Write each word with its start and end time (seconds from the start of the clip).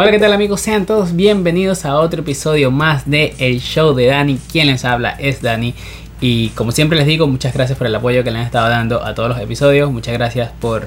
Hola, 0.00 0.12
¿qué 0.12 0.20
tal 0.20 0.32
amigos? 0.32 0.60
Sean 0.60 0.86
todos 0.86 1.16
bienvenidos 1.16 1.84
a 1.84 1.96
otro 1.96 2.20
episodio 2.20 2.70
más 2.70 3.10
de 3.10 3.34
El 3.38 3.58
Show 3.58 3.96
de 3.96 4.06
Dani. 4.06 4.38
Quien 4.52 4.68
les 4.68 4.84
habla 4.84 5.10
es 5.18 5.42
Dani. 5.42 5.74
Y 6.20 6.50
como 6.50 6.70
siempre 6.70 6.96
les 6.96 7.04
digo, 7.08 7.26
muchas 7.26 7.52
gracias 7.52 7.76
por 7.76 7.88
el 7.88 7.96
apoyo 7.96 8.22
que 8.22 8.30
le 8.30 8.38
han 8.38 8.44
estado 8.44 8.68
dando 8.68 9.04
a 9.04 9.16
todos 9.16 9.28
los 9.28 9.40
episodios. 9.40 9.90
Muchas 9.90 10.14
gracias 10.14 10.52
por 10.60 10.86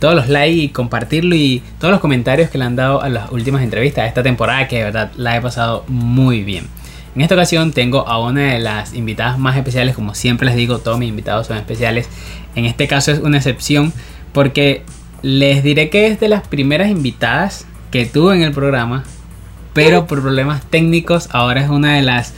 todos 0.00 0.16
los 0.16 0.28
likes 0.28 0.56
y 0.56 0.68
compartirlo 0.70 1.36
y 1.36 1.62
todos 1.78 1.92
los 1.92 2.00
comentarios 2.00 2.50
que 2.50 2.58
le 2.58 2.64
han 2.64 2.74
dado 2.74 3.00
a 3.00 3.08
las 3.08 3.30
últimas 3.30 3.62
entrevistas 3.62 4.02
de 4.02 4.08
esta 4.08 4.24
temporada 4.24 4.66
que 4.66 4.78
de 4.78 4.84
verdad 4.86 5.12
la 5.14 5.36
he 5.36 5.40
pasado 5.40 5.84
muy 5.86 6.42
bien. 6.42 6.66
En 7.14 7.22
esta 7.22 7.36
ocasión 7.36 7.70
tengo 7.70 8.08
a 8.08 8.18
una 8.20 8.54
de 8.54 8.58
las 8.58 8.92
invitadas 8.92 9.38
más 9.38 9.56
especiales, 9.56 9.94
como 9.94 10.16
siempre 10.16 10.46
les 10.46 10.56
digo, 10.56 10.80
todos 10.80 10.98
mis 10.98 11.10
invitados 11.10 11.46
son 11.46 11.58
especiales. 11.58 12.08
En 12.56 12.64
este 12.64 12.88
caso 12.88 13.12
es 13.12 13.20
una 13.20 13.36
excepción 13.36 13.92
porque 14.32 14.82
les 15.22 15.62
diré 15.62 15.90
que 15.90 16.08
es 16.08 16.18
de 16.18 16.26
las 16.26 16.44
primeras 16.48 16.90
invitadas 16.90 17.64
que 17.90 18.06
tuvo 18.06 18.32
en 18.32 18.42
el 18.42 18.52
programa, 18.52 19.04
pero 19.72 20.06
por 20.06 20.20
problemas 20.20 20.64
técnicos 20.66 21.28
ahora 21.32 21.62
es 21.62 21.70
una 21.70 21.94
de 21.94 22.02
las 22.02 22.34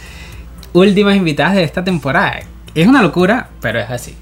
últimas 0.72 1.16
invitadas 1.16 1.54
de 1.54 1.64
esta 1.64 1.82
temporada. 1.82 2.40
Es 2.74 2.86
una 2.86 3.02
locura, 3.02 3.48
pero 3.60 3.80
es 3.80 3.90
así. 3.90 4.16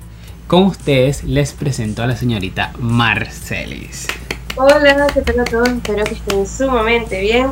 Con 0.47 0.63
ustedes 0.63 1.25
les 1.25 1.53
presento 1.53 2.03
a 2.03 2.07
la 2.07 2.17
señorita 2.17 2.73
Marcelis. 2.79 4.07
Hola, 4.57 5.07
¿qué 5.13 5.21
tal 5.21 5.41
a 5.41 5.45
todos? 5.45 5.69
Espero 5.69 6.05
que 6.05 6.15
estén 6.15 6.47
sumamente 6.47 7.21
bien 7.21 7.49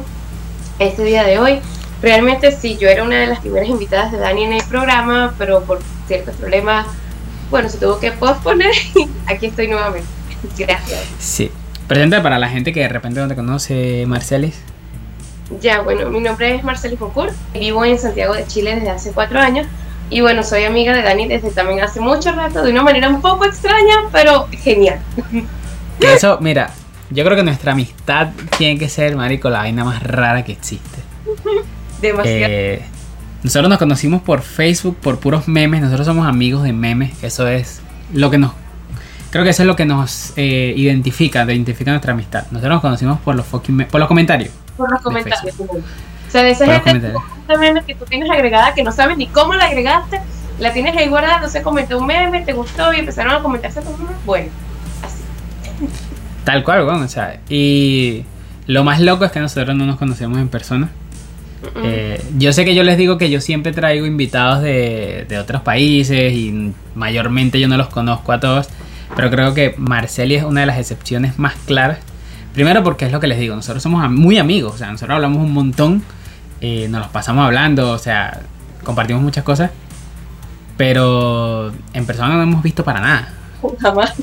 este 0.79 1.04
día 1.04 1.24
de 1.24 1.38
hoy. 1.38 1.60
Realmente 2.01 2.52
sí, 2.52 2.79
yo 2.80 2.88
era 2.88 3.04
una 3.04 3.16
de 3.16 3.27
las 3.27 3.41
primeras 3.41 3.69
invitadas 3.69 4.13
de 4.13 4.19
Dani 4.19 4.45
en 4.45 4.52
el 4.54 4.65
programa, 4.65 5.35
pero 5.38 5.63
por 5.65 5.80
ciertos 6.07 6.35
problemas, 6.37 6.87
bueno, 7.51 7.69
se 7.69 7.79
tuvo 7.79 7.99
que 7.99 8.13
posponer 8.13 8.73
y 8.95 9.09
aquí 9.27 9.47
estoy 9.47 9.69
nuevamente. 9.69 10.09
Gracias. 10.57 11.04
Sí, 11.19 11.51
Presenta 11.88 12.23
para 12.23 12.38
la 12.38 12.48
gente 12.48 12.73
que 12.73 12.80
de 12.80 12.88
repente 12.88 13.20
no 13.20 13.29
te 13.29 13.34
conoce, 13.34 14.04
Marcelis. 14.06 14.60
Ya, 15.60 15.82
bueno, 15.82 16.10
mi 16.10 16.20
nombre 16.20 16.56
es 16.56 16.65
Marcelis 16.65 16.98
Foucault, 16.98 17.32
vivo 17.54 17.84
en 17.84 17.98
Santiago 17.98 18.34
de 18.34 18.46
Chile 18.46 18.74
desde 18.74 18.90
hace 18.90 19.12
cuatro 19.12 19.38
años 19.38 19.66
y 20.09 20.20
bueno, 20.20 20.42
soy 20.42 20.64
amiga 20.64 20.95
de 20.95 21.02
Dani 21.02 21.26
desde 21.26 21.51
también 21.51 21.80
hace 21.80 22.01
mucho 22.01 22.32
rato, 22.32 22.62
de 22.62 22.70
una 22.70 22.82
manera 22.82 23.09
un 23.09 23.20
poco 23.20 23.45
extraña, 23.45 23.95
pero 24.12 24.48
genial. 24.51 25.01
eso, 26.01 26.38
mira, 26.40 26.70
yo 27.10 27.24
creo 27.24 27.37
que 27.37 27.42
nuestra 27.42 27.73
amistad 27.73 28.29
tiene 28.57 28.79
que 28.79 28.88
ser, 28.88 29.16
marico, 29.16 29.51
la 29.51 29.59
vaina 29.59 29.84
más 29.84 30.02
rara 30.02 30.45
que 30.45 30.52
existe. 30.52 31.01
Demasiado. 32.01 32.46
Eh, 32.48 32.82
nosotros 33.42 33.68
nos 33.68 33.79
conocimos 33.79 34.23
por 34.23 34.42
Facebook, 34.42 34.96
por 34.96 35.18
puros 35.18 35.48
memes, 35.48 35.80
nosotros 35.80 36.07
somos 36.07 36.26
amigos 36.26 36.62
de 36.62 36.73
memes, 36.73 37.23
eso 37.23 37.48
es 37.48 37.80
lo 38.12 38.30
que 38.30 38.38
nos 38.38 38.52
Creo 39.30 39.45
que 39.45 39.51
eso 39.51 39.63
es 39.63 39.66
lo 39.66 39.77
que 39.77 39.85
nos 39.85 40.32
eh, 40.37 40.73
identifica, 40.77 41.45
identifica 41.45 41.91
nuestra 41.91 42.13
amistad. 42.13 42.45
Nosotros 42.51 42.74
nos 42.74 42.80
conocimos 42.80 43.21
por 43.21 43.35
los 43.35 43.46
por 43.46 44.01
los 44.01 44.09
comentarios. 44.09 44.52
Por 44.77 44.91
los 44.91 45.01
comentarios. 45.02 45.55
O 45.60 46.30
sea, 46.30 46.43
de 46.43 46.51
esa 46.51 46.80
gente 46.80 47.13
que 47.87 47.95
tú 47.95 48.04
tienes 48.04 48.30
agregada 48.30 48.74
que 48.74 48.82
no 48.82 48.93
sabes 48.93 49.16
ni 49.16 49.27
cómo 49.29 49.54
la 49.54 49.66
agregaste, 49.66 50.21
la 50.59 50.73
tienes 50.73 50.97
ahí 50.97 51.09
guardada, 51.09 51.41
no 51.41 51.49
sé, 51.49 51.63
comentó 51.63 51.99
un 51.99 52.07
meme, 52.07 52.43
te 52.43 52.52
gustó 52.52 52.93
y 52.93 52.99
empezaron 52.99 53.35
a 53.35 53.43
comentarse 53.43 53.80
bueno, 54.24 54.51
así. 55.04 55.23
Tal 56.45 56.65
cual, 56.65 56.85
bueno, 56.85 57.04
o 57.04 57.09
sea, 57.09 57.41
y 57.49 58.24
lo 58.66 58.85
más 58.85 59.01
loco 59.01 59.24
es 59.24 59.32
que 59.32 59.41
nosotros 59.41 59.77
no 59.77 59.87
nos 59.87 59.97
conocemos 59.97 60.38
en 60.38 60.49
persona. 60.49 60.88
Eh, 61.82 62.23
yo 62.38 62.52
sé 62.52 62.65
que 62.65 62.74
yo 62.74 62.85
les 62.85 62.97
digo 62.97 63.19
que 63.19 63.30
yo 63.30 63.41
siempre 63.41 63.73
traigo 63.73 64.06
invitados 64.06 64.62
de, 64.62 65.26
de 65.28 65.38
otros 65.38 65.62
países 65.62 66.32
y 66.32 66.72
mayormente 66.94 67.58
yo 67.58 67.66
no 67.66 67.76
los 67.76 67.88
conozco 67.88 68.32
a 68.32 68.41
todos. 68.41 68.69
Pero 69.15 69.31
creo 69.31 69.55
que 69.55 69.75
Marceli 69.78 70.34
es 70.34 70.44
una 70.44 70.61
de 70.61 70.67
las 70.67 70.78
excepciones 70.78 71.39
más 71.39 71.55
claras. 71.67 71.99
Primero 72.55 72.83
porque 72.83 73.06
es 73.06 73.12
lo 73.12 73.21
que 73.21 73.27
les 73.27 73.39
digo, 73.39 73.55
nosotros 73.55 73.83
somos 73.83 74.09
muy 74.11 74.39
amigos, 74.39 74.75
o 74.75 74.78
sea, 74.78 74.91
nosotros 74.91 75.15
hablamos 75.15 75.39
un 75.39 75.53
montón, 75.53 76.03
eh, 76.62 76.89
nos 76.89 77.03
los 77.03 77.11
pasamos 77.11 77.44
hablando, 77.44 77.93
o 77.93 77.99
sea, 77.99 78.41
compartimos 78.83 79.22
muchas 79.22 79.44
cosas, 79.44 79.71
pero 80.78 81.71
en 81.93 82.06
persona 82.06 82.34
no 82.34 82.43
hemos 82.43 82.62
visto 82.62 82.83
para 82.83 83.00
nada. 83.00 83.28
Jamás. 83.78 84.15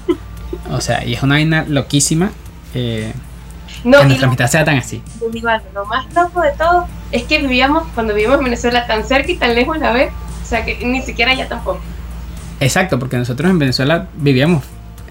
O 0.72 0.82
sea, 0.82 1.06
y 1.06 1.14
es 1.14 1.22
una 1.22 1.36
vaina 1.36 1.66
loquísima 1.68 2.32
eh, 2.74 3.14
no, 3.84 4.00
que 4.00 4.06
nuestra 4.06 4.28
amistad 4.28 4.48
sea 4.48 4.66
tan 4.66 4.78
así. 4.78 5.02
Lo 5.74 5.86
más 5.86 6.06
loco 6.14 6.42
de 6.42 6.52
todo 6.54 6.88
es 7.12 7.24
que 7.24 7.40
vivíamos, 7.40 7.84
cuando 7.94 8.14
vivíamos 8.14 8.40
en 8.40 8.46
Venezuela, 8.46 8.88
tan 8.88 9.04
cerca 9.04 9.32
y 9.32 9.36
tan 9.36 9.54
lejos 9.56 9.78
a 9.78 9.80
la 9.80 9.92
vez, 9.92 10.12
o 10.42 10.46
sea, 10.46 10.66
que 10.66 10.84
ni 10.86 11.02
siquiera 11.02 11.34
ya 11.34 11.48
tampoco. 11.48 11.82
Exacto, 12.60 13.00
porque 13.00 13.18
nosotros 13.18 13.50
en 13.50 13.60
Venezuela 13.60 14.08
vivíamos 14.16 14.64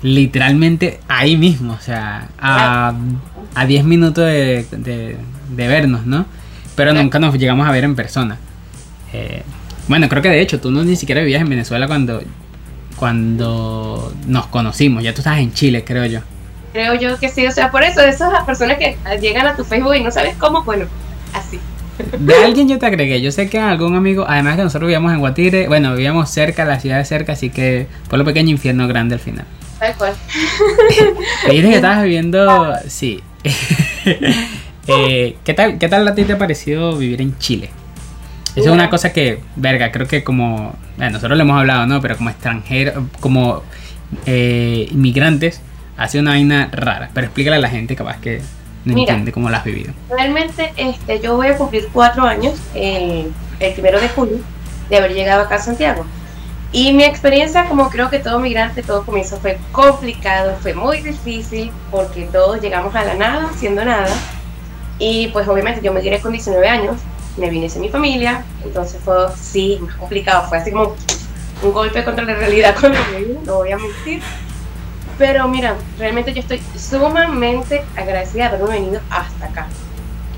literalmente 0.02 1.00
ahí 1.08 1.36
mismo, 1.36 1.74
o 1.74 1.80
sea, 1.80 2.28
a, 2.38 2.94
10 3.66 3.84
minutos 3.84 4.24
de, 4.24 5.16
vernos, 5.48 6.06
¿no? 6.06 6.26
Pero 6.74 6.92
nunca 6.92 7.18
nos 7.18 7.36
llegamos 7.38 7.68
a 7.68 7.70
ver 7.70 7.84
en 7.84 7.94
persona. 7.94 8.38
Eh, 9.12 9.42
bueno, 9.88 10.08
creo 10.08 10.22
que 10.22 10.28
de 10.28 10.40
hecho 10.40 10.60
tú 10.60 10.70
no 10.70 10.84
ni 10.84 10.96
siquiera 10.96 11.20
vivías 11.20 11.42
en 11.42 11.48
Venezuela 11.48 11.86
cuando, 11.86 12.22
cuando 12.96 14.12
nos 14.26 14.46
conocimos, 14.46 15.02
ya 15.02 15.12
tú 15.12 15.20
estabas 15.20 15.40
en 15.40 15.52
Chile, 15.52 15.84
creo 15.84 16.06
yo. 16.06 16.20
Creo 16.72 16.94
yo 16.94 17.18
que 17.18 17.28
sí, 17.28 17.46
o 17.46 17.52
sea, 17.52 17.70
por 17.70 17.82
eso, 17.84 18.00
de 18.00 18.08
esas 18.08 18.44
personas 18.44 18.78
que 18.78 18.96
llegan 19.20 19.46
a 19.46 19.54
tu 19.54 19.64
Facebook 19.64 19.94
y 19.94 20.02
no 20.02 20.10
sabes 20.10 20.34
cómo, 20.36 20.62
bueno, 20.64 20.86
así. 21.34 21.60
De 22.18 22.34
alguien 22.34 22.68
yo 22.68 22.78
te 22.78 22.86
agregué, 22.86 23.20
yo 23.20 23.32
sé 23.32 23.48
que 23.48 23.58
algún 23.58 23.96
amigo, 23.96 24.24
además 24.28 24.56
que 24.56 24.62
nosotros 24.62 24.88
vivíamos 24.88 25.12
en 25.12 25.20
Guatire, 25.20 25.68
bueno, 25.68 25.94
vivíamos 25.94 26.30
cerca, 26.30 26.64
la 26.64 26.80
ciudad 26.80 26.98
de 26.98 27.04
cerca, 27.04 27.32
así 27.32 27.50
que 27.50 27.86
por 28.08 28.18
lo 28.18 28.24
pequeño 28.24 28.50
infierno 28.50 28.86
grande 28.88 29.14
al 29.14 29.20
final. 29.20 29.44
Tal 29.78 29.96
cual. 29.96 30.14
Que 31.46 31.74
estabas 31.74 32.04
viviendo, 32.04 32.74
sí. 32.88 33.22
Eh, 34.88 35.36
¿qué, 35.44 35.54
tal, 35.54 35.78
¿Qué 35.78 35.88
tal 35.88 36.08
a 36.08 36.12
ti 36.12 36.24
te 36.24 36.32
ha 36.32 36.38
parecido 36.38 36.96
vivir 36.96 37.22
en 37.22 37.38
Chile? 37.38 37.70
Eso 38.56 38.66
es 38.66 38.72
una 38.72 38.90
cosa 38.90 39.12
que, 39.12 39.38
verga, 39.54 39.92
creo 39.92 40.08
que 40.08 40.24
como, 40.24 40.74
bueno, 40.96 41.12
nosotros 41.12 41.38
lo 41.38 41.44
hemos 41.44 41.58
hablado, 41.58 41.86
¿no? 41.86 42.00
Pero 42.00 42.16
como 42.16 42.30
extranjeros, 42.30 43.04
como 43.20 43.62
eh, 44.26 44.88
inmigrantes, 44.90 45.60
hace 45.96 46.18
una 46.18 46.32
vaina 46.32 46.68
rara. 46.72 47.10
Pero 47.14 47.28
explícale 47.28 47.56
a 47.56 47.60
la 47.60 47.70
gente 47.70 47.96
capaz 47.96 48.18
que 48.18 48.42
entiende 48.84 49.32
cómo 49.32 49.50
la 49.50 49.58
has 49.58 49.64
vivido. 49.64 49.92
Realmente 50.10 50.72
este, 50.76 51.20
yo 51.20 51.36
voy 51.36 51.48
a 51.48 51.56
cumplir 51.56 51.88
cuatro 51.92 52.24
años 52.24 52.60
el 52.74 53.32
primero 53.74 54.00
de 54.00 54.08
julio 54.08 54.38
de 54.88 54.96
haber 54.96 55.14
llegado 55.14 55.42
acá 55.42 55.56
a 55.56 55.58
Santiago. 55.58 56.04
Y 56.72 56.94
mi 56.94 57.04
experiencia, 57.04 57.66
como 57.66 57.90
creo 57.90 58.08
que 58.08 58.18
todo 58.18 58.38
migrante, 58.38 58.82
todo 58.82 59.04
comienzo 59.04 59.36
fue 59.36 59.58
complicado, 59.72 60.56
fue 60.62 60.72
muy 60.72 61.02
difícil, 61.02 61.70
porque 61.90 62.24
todos 62.32 62.62
llegamos 62.62 62.94
a 62.94 63.04
la 63.04 63.14
nada, 63.14 63.50
haciendo 63.50 63.84
nada. 63.84 64.08
Y 64.98 65.28
pues 65.28 65.46
obviamente 65.48 65.82
yo 65.82 65.92
me 65.92 66.00
tiré 66.00 66.20
con 66.20 66.32
19 66.32 66.66
años, 66.66 66.96
me 67.36 67.50
vine 67.50 67.68
sin 67.68 67.82
mi 67.82 67.90
familia, 67.90 68.44
entonces 68.64 69.00
fue, 69.04 69.14
sí, 69.36 69.78
más 69.82 69.96
complicado, 69.96 70.48
fue 70.48 70.58
así 70.58 70.70
como 70.70 70.94
un 71.62 71.72
golpe 71.72 72.04
contra 72.04 72.24
la 72.24 72.34
realidad 72.34 72.74
cuando 72.80 72.98
me 73.12 73.20
vine, 73.20 73.38
no 73.44 73.56
voy 73.56 73.72
a 73.72 73.76
mentir. 73.76 74.22
Pero 75.18 75.46
mira, 75.48 75.76
realmente 75.98 76.32
yo 76.32 76.40
estoy 76.40 76.60
sumamente 76.76 77.84
agradecida 77.96 78.48
de 78.48 78.56
haberme 78.56 78.80
venido 78.80 79.00
hasta 79.10 79.46
acá. 79.46 79.68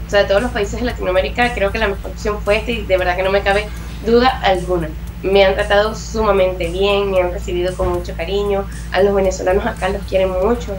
O 0.07 0.11
sea, 0.11 0.23
de 0.23 0.29
todos 0.29 0.43
los 0.43 0.51
países 0.51 0.81
de 0.81 0.87
Latinoamérica, 0.87 1.55
creo 1.55 1.73
que 1.73 1.79
la 1.79 1.89
mejor 1.89 2.11
opción 2.11 2.41
fue 2.43 2.57
esta 2.59 2.71
y 2.71 2.83
de 2.85 2.97
verdad 2.97 3.17
que 3.17 3.23
no 3.23 3.31
me 3.31 3.43
cabe 3.43 3.67
duda 4.05 4.41
alguna. 4.43 4.89
Me 5.23 5.45
han 5.45 5.55
tratado 5.55 5.95
sumamente 5.95 6.69
bien, 6.71 7.11
me 7.11 7.21
han 7.21 7.33
recibido 7.33 7.75
con 7.75 7.89
mucho 7.89 8.15
cariño. 8.15 8.67
A 8.93 9.03
los 9.03 9.15
venezolanos 9.15 9.65
acá 9.65 9.89
los 9.89 10.03
quieren 10.03 10.31
mucho. 10.31 10.77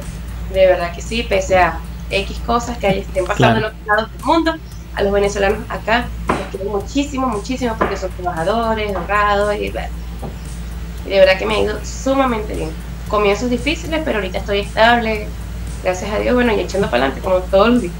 De 0.53 0.67
verdad 0.67 0.94
que 0.94 1.01
sí, 1.01 1.23
pese 1.23 1.57
a 1.57 1.80
X 2.12 2.38
cosas 2.45 2.77
que 2.77 3.00
estén 3.00 3.25
pasando 3.25 3.59
en 3.59 3.65
otros 3.65 3.88
lados 3.88 4.12
del 4.12 4.24
mundo, 4.24 4.56
a 4.94 5.01
los 5.01 5.12
venezolanos 5.12 5.59
acá 5.69 6.06
los 6.27 6.48
quieren 6.51 6.71
muchísimo, 6.71 7.27
muchísimo 7.27 7.75
porque 7.80 7.98
son 7.98 8.12
trabajadores, 8.12 8.95
honrados 8.95 9.56
y, 9.56 9.65
y 9.65 9.71
de 9.71 11.19
verdad 11.19 11.39
que 11.39 11.45
me 11.48 11.56
ha 11.56 11.59
ido 11.62 11.80
sumamente 11.83 12.53
bien 12.53 12.85
comienzos 13.07 13.50
difíciles, 13.50 14.02
pero 14.04 14.18
ahorita 14.18 14.40
estoy 14.40 14.60
estable, 14.60 15.28
gracias 15.84 16.12
a 16.12 16.19
Dios, 16.19 16.34
bueno, 16.34 16.54
y 16.56 16.60
echando 16.60 16.90
para 16.90 17.06
adelante 17.06 17.22
como 17.22 17.40
todos 17.40 17.69
los 17.69 17.81
días. 17.81 17.94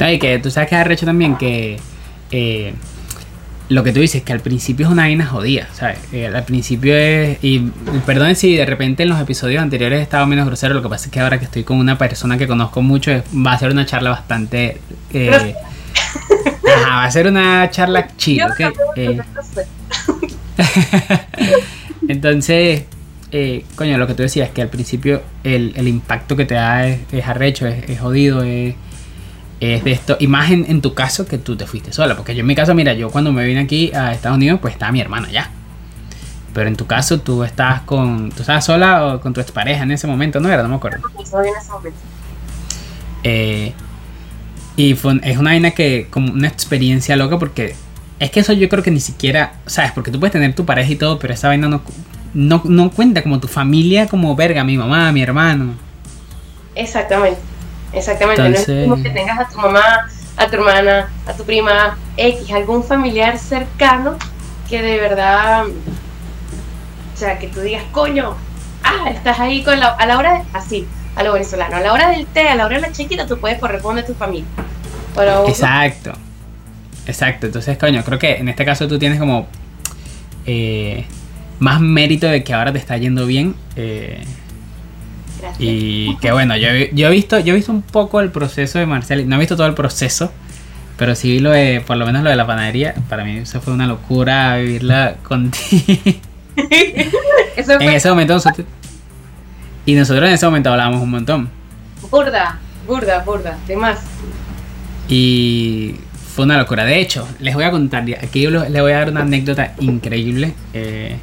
Y 0.00 0.18
que 0.18 0.38
tú 0.38 0.50
sabes 0.50 0.68
que 0.68 0.76
ha 0.76 0.92
hecho 0.92 1.06
también 1.06 1.36
que 1.36 1.78
eh, 2.30 2.74
lo 3.68 3.82
que 3.82 3.92
tú 3.92 4.00
dices, 4.00 4.22
que 4.22 4.32
al 4.32 4.40
principio 4.40 4.86
es 4.86 4.92
una 4.92 5.04
vaina 5.04 5.24
jodida, 5.24 5.68
¿sabes? 5.72 5.98
Eh, 6.12 6.26
al 6.26 6.44
principio 6.44 6.94
es. 6.94 7.38
Y 7.42 7.60
perdón 8.04 8.36
si 8.36 8.56
de 8.56 8.66
repente 8.66 9.04
en 9.04 9.08
los 9.08 9.20
episodios 9.20 9.62
anteriores 9.62 10.00
he 10.00 10.02
estado 10.02 10.26
menos 10.26 10.46
grosero, 10.46 10.74
lo 10.74 10.82
que 10.82 10.88
pasa 10.88 11.06
es 11.06 11.12
que 11.12 11.20
ahora 11.20 11.38
que 11.38 11.46
estoy 11.46 11.64
con 11.64 11.78
una 11.78 11.96
persona 11.96 12.36
que 12.36 12.46
conozco 12.46 12.82
mucho, 12.82 13.22
va 13.34 13.52
a 13.52 13.58
ser 13.58 13.70
una 13.70 13.86
charla 13.86 14.10
bastante. 14.10 14.80
Eh, 15.12 15.54
ajá, 16.76 16.96
va 16.96 17.04
a 17.04 17.10
ser 17.10 17.26
una 17.26 17.70
charla 17.70 18.08
chida, 18.16 18.48
¿ok? 18.48 18.60
Entonces, 22.08 22.84
eh, 23.36 23.64
coño, 23.74 23.98
lo 23.98 24.06
que 24.06 24.14
tú 24.14 24.22
decías, 24.22 24.50
que 24.50 24.62
al 24.62 24.68
principio 24.68 25.20
el, 25.42 25.88
impacto 25.88 26.36
que 26.36 26.44
te 26.44 26.54
da 26.54 26.86
es, 26.86 27.26
arrecho, 27.26 27.66
es, 27.66 27.98
jodido, 27.98 28.44
es, 28.44 28.76
de 29.58 29.90
esto. 29.90 30.16
Y 30.20 30.28
más 30.28 30.52
en, 30.52 30.80
tu 30.80 30.94
caso 30.94 31.26
que 31.26 31.36
tú 31.36 31.56
te 31.56 31.66
fuiste 31.66 31.92
sola. 31.92 32.14
Porque 32.14 32.36
yo 32.36 32.42
en 32.42 32.46
mi 32.46 32.54
caso, 32.54 32.76
mira, 32.76 32.92
yo 32.92 33.10
cuando 33.10 33.32
me 33.32 33.44
vine 33.44 33.58
aquí 33.58 33.90
a 33.92 34.12
Estados 34.12 34.36
Unidos, 34.36 34.60
pues 34.62 34.74
estaba 34.74 34.92
mi 34.92 35.00
hermana 35.00 35.32
ya. 35.32 35.50
Pero 36.52 36.68
en 36.68 36.76
tu 36.76 36.86
caso, 36.86 37.18
tú 37.22 37.42
estabas 37.42 37.80
con. 37.80 38.30
¿Tú 38.30 38.42
estabas 38.42 38.64
sola 38.64 39.04
o 39.04 39.20
con 39.20 39.34
tu 39.34 39.40
expareja 39.40 39.82
en 39.82 39.90
ese 39.90 40.06
momento? 40.06 40.38
No 40.38 40.48
era, 40.48 40.62
no 40.62 40.68
me 40.68 40.76
acuerdo. 40.76 40.98
en 41.18 41.22
ese 41.24 41.72
momento. 41.72 41.98
Eh, 43.24 43.72
Y 44.76 44.94
fue, 44.94 45.18
es 45.24 45.38
una 45.38 45.50
vaina 45.50 45.72
que, 45.72 46.06
como 46.08 46.32
una 46.32 46.46
experiencia 46.46 47.16
loca, 47.16 47.40
porque 47.40 47.74
es 48.20 48.30
que 48.30 48.38
eso 48.38 48.52
yo 48.52 48.68
creo 48.68 48.84
que 48.84 48.92
ni 48.92 49.00
siquiera, 49.00 49.54
¿sabes? 49.66 49.90
Porque 49.90 50.12
tú 50.12 50.20
puedes 50.20 50.32
tener 50.32 50.54
tu 50.54 50.64
pareja 50.64 50.92
y 50.92 50.96
todo, 50.96 51.18
pero 51.18 51.34
esa 51.34 51.48
vaina 51.48 51.66
no, 51.68 51.82
no, 52.34 52.62
no 52.64 52.90
cuenta 52.90 53.22
como 53.22 53.40
tu 53.40 53.48
familia, 53.48 54.08
como 54.08 54.34
verga, 54.36 54.64
mi 54.64 54.76
mamá, 54.76 55.12
mi 55.12 55.22
hermano. 55.22 55.74
Exactamente, 56.74 57.40
exactamente. 57.92 58.42
No 58.42 58.56
es 58.56 58.88
como 58.88 59.02
que 59.02 59.10
tengas 59.10 59.38
a 59.38 59.48
tu 59.48 59.58
mamá, 59.58 60.08
a 60.36 60.46
tu 60.48 60.56
hermana, 60.56 61.08
a 61.26 61.32
tu 61.32 61.44
prima, 61.44 61.96
X, 62.16 62.50
algún 62.52 62.82
familiar 62.82 63.38
cercano 63.38 64.18
que 64.68 64.82
de 64.82 64.98
verdad, 64.98 65.66
o 65.66 67.16
sea, 67.16 67.38
que 67.38 67.48
tú 67.48 67.60
digas, 67.60 67.84
coño, 67.92 68.34
ah, 68.82 69.10
estás 69.10 69.38
ahí 69.38 69.62
con 69.62 69.78
la, 69.78 69.88
a 69.88 70.06
la 70.06 70.18
hora 70.18 70.34
de, 70.34 70.44
así, 70.52 70.86
a 71.14 71.22
lo 71.22 71.32
venezolano, 71.32 71.76
a 71.76 71.80
la 71.80 71.92
hora 71.92 72.10
del 72.10 72.26
té, 72.26 72.48
a 72.48 72.56
la 72.56 72.66
hora 72.66 72.76
de 72.76 72.82
la 72.82 72.92
chiquita, 72.92 73.26
tú 73.26 73.38
puedes 73.38 73.58
corresponder 73.58 74.04
a 74.04 74.06
tu 74.06 74.14
familia. 74.14 74.46
Exacto, 75.46 76.12
exacto. 77.06 77.46
Entonces, 77.46 77.78
coño, 77.78 78.02
creo 78.02 78.18
que 78.18 78.36
en 78.36 78.48
este 78.48 78.64
caso 78.64 78.88
tú 78.88 78.98
tienes 78.98 79.20
como 79.20 79.46
eh, 80.46 81.06
más 81.58 81.80
mérito 81.80 82.26
de 82.26 82.44
que 82.44 82.54
ahora 82.54 82.72
te 82.72 82.78
está 82.78 82.96
yendo 82.96 83.26
bien. 83.26 83.54
Eh, 83.76 84.22
y 85.58 86.16
que 86.16 86.32
bueno, 86.32 86.56
yo, 86.56 86.68
yo, 86.92 87.08
he 87.08 87.10
visto, 87.10 87.38
yo 87.38 87.52
he 87.52 87.56
visto 87.56 87.72
un 87.72 87.82
poco 87.82 88.20
el 88.20 88.30
proceso 88.30 88.78
de 88.78 88.86
Marcel, 88.86 89.28
no 89.28 89.36
he 89.36 89.38
visto 89.38 89.56
todo 89.56 89.66
el 89.66 89.74
proceso, 89.74 90.32
pero 90.96 91.14
sí 91.14 91.38
lo 91.38 91.50
de, 91.50 91.82
por 91.86 91.96
lo 91.96 92.06
menos 92.06 92.22
lo 92.22 92.30
de 92.30 92.36
la 92.36 92.46
panadería, 92.46 92.94
para 93.08 93.24
mí 93.24 93.38
eso 93.38 93.60
fue 93.60 93.74
una 93.74 93.86
locura 93.86 94.56
vivirla 94.56 95.16
contigo. 95.22 95.84
en 96.56 97.90
ese 97.90 98.08
momento 98.08 98.34
nosotros, 98.34 98.66
y 99.86 99.94
nosotros 99.94 100.28
en 100.28 100.34
ese 100.34 100.46
momento 100.46 100.70
hablábamos 100.70 101.02
un 101.02 101.10
montón. 101.10 101.50
Burda, 102.10 102.58
burda, 102.86 103.22
burda, 103.22 103.58
de 103.66 103.76
más. 103.76 104.00
Y 105.08 105.96
fue 106.34 106.44
una 106.44 106.58
locura. 106.58 106.84
De 106.84 107.00
hecho, 107.00 107.28
les 107.38 107.54
voy 107.54 107.64
a 107.64 107.70
contar, 107.70 108.02
aquí 108.22 108.46
les 108.46 108.82
voy 108.82 108.92
a 108.92 108.98
dar 108.98 109.10
una 109.10 109.20
anécdota 109.20 109.74
increíble. 109.80 110.54
Eh, 110.72 111.16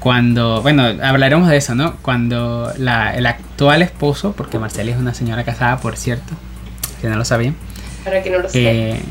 cuando, 0.00 0.62
bueno, 0.62 0.84
hablaremos 1.02 1.48
de 1.48 1.58
eso, 1.58 1.74
¿no? 1.74 1.96
Cuando 1.96 2.72
la, 2.78 3.14
el 3.14 3.26
actual 3.26 3.82
esposo, 3.82 4.32
porque 4.32 4.58
Marcela 4.58 4.90
es 4.90 4.96
una 4.96 5.12
señora 5.12 5.44
casada, 5.44 5.78
por 5.78 5.96
cierto, 5.96 6.32
que 7.00 7.08
no 7.08 7.16
lo 7.16 7.24
sabían. 7.24 7.54
Para 8.02 8.22
que 8.22 8.30
no 8.30 8.38
lo 8.38 8.48
sepa. 8.48 8.70
Eh, 8.70 9.02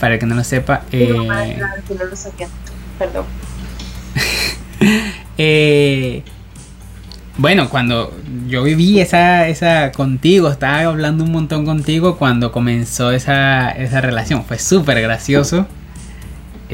para 0.00 0.18
que 0.18 0.26
no 0.26 0.34
lo 0.34 0.44
sepa. 0.44 0.82
Eh, 0.90 1.06
que 1.06 1.94
no 1.94 2.04
lo 2.04 2.16
sabía. 2.16 2.48
Perdón. 2.98 3.24
eh, 5.38 6.24
bueno, 7.36 7.70
cuando 7.70 8.12
yo 8.48 8.64
viví 8.64 9.00
esa, 9.00 9.46
esa 9.46 9.92
contigo, 9.92 10.50
estaba 10.50 10.80
hablando 10.80 11.22
un 11.22 11.30
montón 11.30 11.64
contigo 11.64 12.16
cuando 12.16 12.50
comenzó 12.50 13.12
esa, 13.12 13.70
esa 13.70 14.00
relación. 14.00 14.44
Fue 14.44 14.58
súper 14.58 15.00
gracioso. 15.00 15.66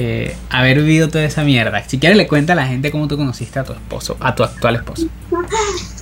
Eh, 0.03 0.35
haber 0.49 0.79
vivido 0.79 1.11
toda 1.11 1.25
esa 1.25 1.45
mierda. 1.45 1.85
Si 1.87 1.99
quieres 1.99 2.17
le 2.17 2.27
cuenta 2.27 2.55
a 2.55 2.57
la 2.57 2.67
gente 2.67 2.91
cómo 2.91 3.07
tú 3.07 3.19
conociste 3.19 3.59
a 3.59 3.65
tu 3.65 3.75
esposo, 3.75 4.17
a 4.19 4.35
tu 4.35 4.43
actual 4.43 4.77
esposo. 4.77 5.09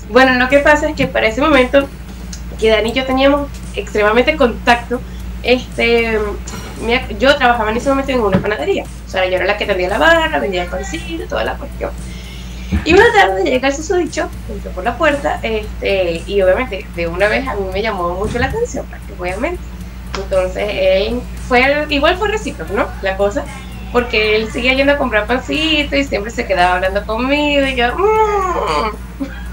Bueno, 0.09 0.35
lo 0.35 0.49
que 0.49 0.61
pasa 0.61 0.89
es 0.89 0.95
que 0.95 1.09
para 1.09 1.27
ese 1.27 1.41
momento 1.41 1.89
que 2.61 2.71
Dani 2.71 2.91
y 2.91 2.93
yo 2.93 3.05
teníamos 3.07 3.49
extremadamente 3.75 4.37
contacto, 4.37 5.01
este, 5.43 6.17
yo 7.19 7.35
trabajaba 7.35 7.73
en 7.73 7.79
ese 7.79 7.89
momento 7.89 8.13
en 8.13 8.21
una 8.21 8.39
panadería. 8.39 8.85
O 9.05 9.11
sea, 9.11 9.29
yo 9.29 9.35
era 9.35 9.47
la 9.47 9.57
que 9.57 9.67
tendía 9.67 9.89
la 9.89 9.99
barra, 9.99 10.39
vendía 10.39 10.63
el 10.63 10.69
pancito, 10.69 11.25
toda 11.29 11.43
la 11.43 11.55
cuestión. 11.55 11.91
Y 12.85 12.95
una 12.95 13.13
tarde 13.13 13.43
llega 13.51 13.67
el 13.67 13.75
susodicho, 13.75 14.31
entró 14.49 14.71
por 14.71 14.85
la 14.85 14.97
puerta, 14.97 15.41
este, 15.43 16.23
y 16.25 16.41
obviamente 16.41 16.87
de 16.95 17.09
una 17.09 17.27
vez 17.27 17.49
a 17.49 17.57
mí 17.57 17.63
me 17.73 17.83
llamó 17.83 18.15
mucho 18.15 18.39
la 18.39 18.47
atención, 18.47 18.87
obviamente. 19.19 19.61
Entonces, 20.23 21.15
fue, 21.49 21.87
igual 21.89 22.17
fue 22.17 22.29
recíproco, 22.29 22.73
¿no? 22.75 22.87
La 23.03 23.17
cosa 23.17 23.45
porque 23.93 24.37
él 24.37 24.51
seguía 24.51 24.75
yendo 24.75 24.93
a 24.93 24.99
comprar 24.99 25.27
pancito 25.27 25.97
y 25.97 26.05
siempre 26.05 26.31
se 26.31 26.47
quedaba 26.47 26.77
hablando 26.77 27.05
conmigo 27.07 27.67
y 27.67 27.75
yo... 27.75 27.97
Mm". 27.97 28.93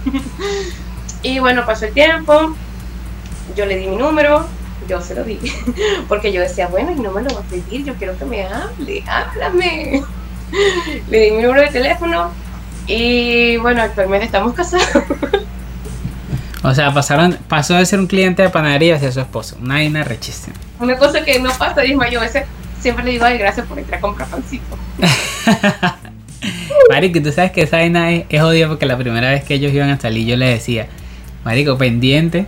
y 1.23 1.39
bueno, 1.39 1.65
pasó 1.65 1.85
el 1.85 1.93
tiempo, 1.93 2.55
yo 3.55 3.65
le 3.65 3.77
di 3.77 3.87
mi 3.87 3.95
número, 3.95 4.45
yo 4.87 5.01
se 5.01 5.15
lo 5.15 5.23
di, 5.23 5.39
porque 6.07 6.31
yo 6.31 6.41
decía, 6.41 6.67
bueno, 6.67 6.91
y 6.91 6.95
no 6.95 7.11
me 7.11 7.23
lo 7.23 7.33
va 7.33 7.41
a 7.41 7.43
pedir, 7.43 7.85
yo 7.85 7.95
quiero 7.95 8.17
que 8.17 8.25
me 8.25 8.45
hable, 8.45 9.03
háblame. 9.07 10.03
le 11.09 11.19
di 11.19 11.31
mi 11.31 11.41
número 11.41 11.61
de 11.61 11.69
teléfono 11.69 12.31
y 12.87 13.57
bueno, 13.57 13.81
actualmente 13.81 14.25
estamos 14.25 14.53
casados. 14.53 15.03
O 16.63 16.73
sea, 16.73 16.91
pasaron, 16.91 17.37
pasó 17.47 17.75
de 17.75 17.85
ser 17.85 17.99
un 17.99 18.07
cliente 18.07 18.41
de 18.41 18.49
panadería 18.49 18.95
hacia 18.95 19.11
su 19.11 19.19
esposo. 19.19 19.55
Una 19.61 19.75
vaina 19.75 20.03
rechísima. 20.03 20.55
Una 20.79 20.97
cosa 20.97 21.23
que 21.23 21.39
no 21.39 21.51
pasa, 21.51 21.83
yo 21.85 22.23
ese 22.23 22.45
siempre 22.85 23.03
le 23.03 23.11
digo, 23.13 23.25
ay, 23.25 23.39
gracias 23.39 23.65
por 23.65 23.79
entrar 23.79 23.97
a 23.97 24.01
comprar 24.01 24.29
pancito. 24.29 24.77
Marico, 26.91 27.19
tú 27.19 27.31
sabes 27.31 27.51
que 27.51 27.63
esa 27.63 27.77
vaina 27.77 28.11
es, 28.11 28.25
es 28.29 28.41
odio 28.43 28.67
porque 28.67 28.85
la 28.85 28.95
primera 28.95 29.31
vez 29.31 29.43
que 29.43 29.55
ellos 29.55 29.73
iban 29.73 29.89
a 29.89 29.99
salir 29.99 30.27
yo 30.27 30.37
les 30.37 30.59
decía, 30.59 30.85
Marico, 31.43 31.79
pendiente, 31.79 32.45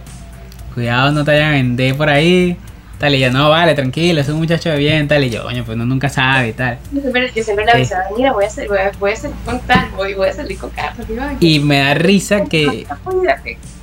cuidado 0.75 1.11
no 1.11 1.25
te 1.25 1.31
vayan 1.31 1.47
a 1.47 1.51
vender 1.53 1.97
por 1.97 2.09
ahí. 2.09 2.55
Tal, 2.99 3.15
y 3.15 3.19
yo, 3.19 3.31
no, 3.31 3.49
vale, 3.49 3.73
tranquilo, 3.73 4.21
es 4.21 4.29
un 4.29 4.37
muchacho 4.37 4.69
de 4.69 4.77
bien, 4.77 5.07
tal, 5.07 5.23
y 5.23 5.31
yo, 5.31 5.43
coño, 5.43 5.63
pues 5.63 5.75
uno 5.75 5.85
nunca 5.85 6.07
sabe 6.07 6.49
y 6.49 6.53
tal. 6.53 6.77
Yo 6.91 7.01
siempre, 7.01 7.31
yo 7.35 7.43
siempre 7.43 7.65
le 7.65 7.71
avisaba, 7.71 8.03
mira, 8.15 8.31
voy 8.33 8.43
a, 8.43 8.47
hacer, 8.47 8.67
voy, 8.67 8.77
a, 8.77 8.91
voy 8.99 9.11
a 9.11 9.15
salir 9.15 9.35
con 9.43 9.59
tal, 9.61 9.89
voy, 9.95 10.13
voy 10.13 10.29
a 10.29 10.33
salir 10.33 10.57
con 10.57 10.69
Carlos. 10.69 11.07
Y 11.39 11.59
me 11.59 11.79
da 11.79 11.93
risa 11.95 12.45
que... 12.45 12.85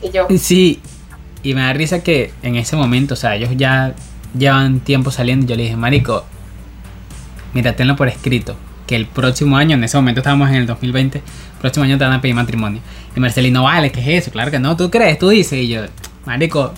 Y 0.03 0.11
yo, 0.11 0.27
sí, 0.39 0.81
y 1.43 1.55
me 1.55 1.63
da 1.63 1.73
risa 1.73 2.03
que 2.03 2.33
en 2.43 2.57
ese 2.57 2.75
momento, 2.75 3.15
o 3.15 3.17
sea, 3.17 3.37
ellos 3.37 3.51
ya 3.57 3.95
llevan 4.37 4.81
tiempo 4.81 5.11
saliendo 5.11 5.47
y 5.47 5.49
yo 5.49 5.57
le 5.57 5.63
dije, 5.65 5.77
Marico, 5.77 6.25
mira, 7.55 7.75
tenlo 7.75 7.97
por 7.97 8.09
escrito, 8.09 8.57
que 8.87 8.97
el 8.97 9.07
próximo 9.07 9.57
año, 9.57 9.77
en 9.77 9.85
ese 9.85 9.97
momento 9.97 10.21
estábamos 10.21 10.51
en 10.51 10.57
el 10.57 10.67
2020, 10.67 11.19
el 11.19 11.25
próximo 11.61 11.85
año 11.85 11.97
te 11.97 12.05
van 12.05 12.13
a 12.13 12.21
pedir 12.21 12.35
matrimonio. 12.35 12.81
Y 13.17 13.21
Marcelino, 13.21 13.63
vale, 13.65 13.91
¿qué 13.91 14.01
es 14.01 14.25
eso? 14.25 14.31
Claro 14.31 14.51
que 14.51 14.59
no, 14.59 14.77
tú 14.77 14.91
crees, 14.91 15.19
tú 15.19 15.29
dices. 15.29 15.59
Y 15.59 15.69
yo, 15.69 15.83
marico, 16.27 16.75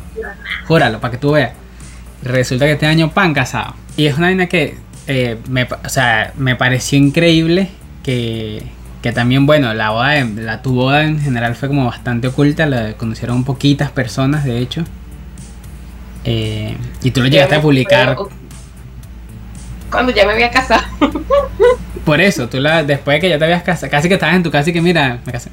júralo, 0.67 1.01
para 1.01 1.13
que 1.13 1.19
tú 1.19 1.33
veas. 1.33 1.53
Resulta 2.23 2.67
que 2.67 2.73
este 2.73 2.87
año 2.87 3.11
pan 3.11 3.35
casado. 3.35 3.75
Y 3.97 4.07
es 4.07 4.17
una 4.17 4.29
vaina 4.29 4.47
que, 4.47 4.77
eh, 5.07 5.39
me, 5.49 5.65
o 5.65 5.89
sea, 5.89 6.33
me 6.37 6.57
pareció 6.57 6.99
increíble 6.99 7.69
que, 8.03 8.63
que 9.03 9.13
también, 9.13 9.47
bueno, 9.47 9.73
la 9.75 9.91
boda, 9.91 10.25
la 10.25 10.63
tu 10.63 10.75
boda 10.75 11.05
en 11.05 11.21
general 11.21 11.55
fue 11.55 11.69
como 11.69 11.87
bastante 11.87 12.29
oculta, 12.29 12.67
la 12.67 12.95
conocieron 12.95 13.45
poquitas 13.45 13.91
personas, 13.91 14.45
de 14.45 14.59
hecho. 14.59 14.85
Eh, 16.25 16.77
y 17.03 17.13
tú 17.13 17.23
lo 17.23 17.29
llegaste 17.29 17.55
a 17.55 17.63
publicar 17.63 18.17
cuando 19.91 20.13
ya 20.13 20.27
me 20.27 20.33
había 20.33 20.51
casado. 20.51 20.85
Por 22.05 22.21
eso, 22.21 22.49
tú 22.49 22.61
la, 22.61 22.85
después 22.85 23.17
de 23.17 23.21
que 23.21 23.29
ya 23.29 23.39
te 23.39 23.45
habías 23.45 23.63
casado, 23.63 23.91
casi 23.91 24.09
que 24.09 24.15
estabas 24.15 24.37
en 24.37 24.43
tu 24.43 24.51
casa 24.51 24.71
y 24.71 24.73
que 24.73 24.81
mira, 24.81 25.21
me 25.25 25.33
casé. 25.33 25.51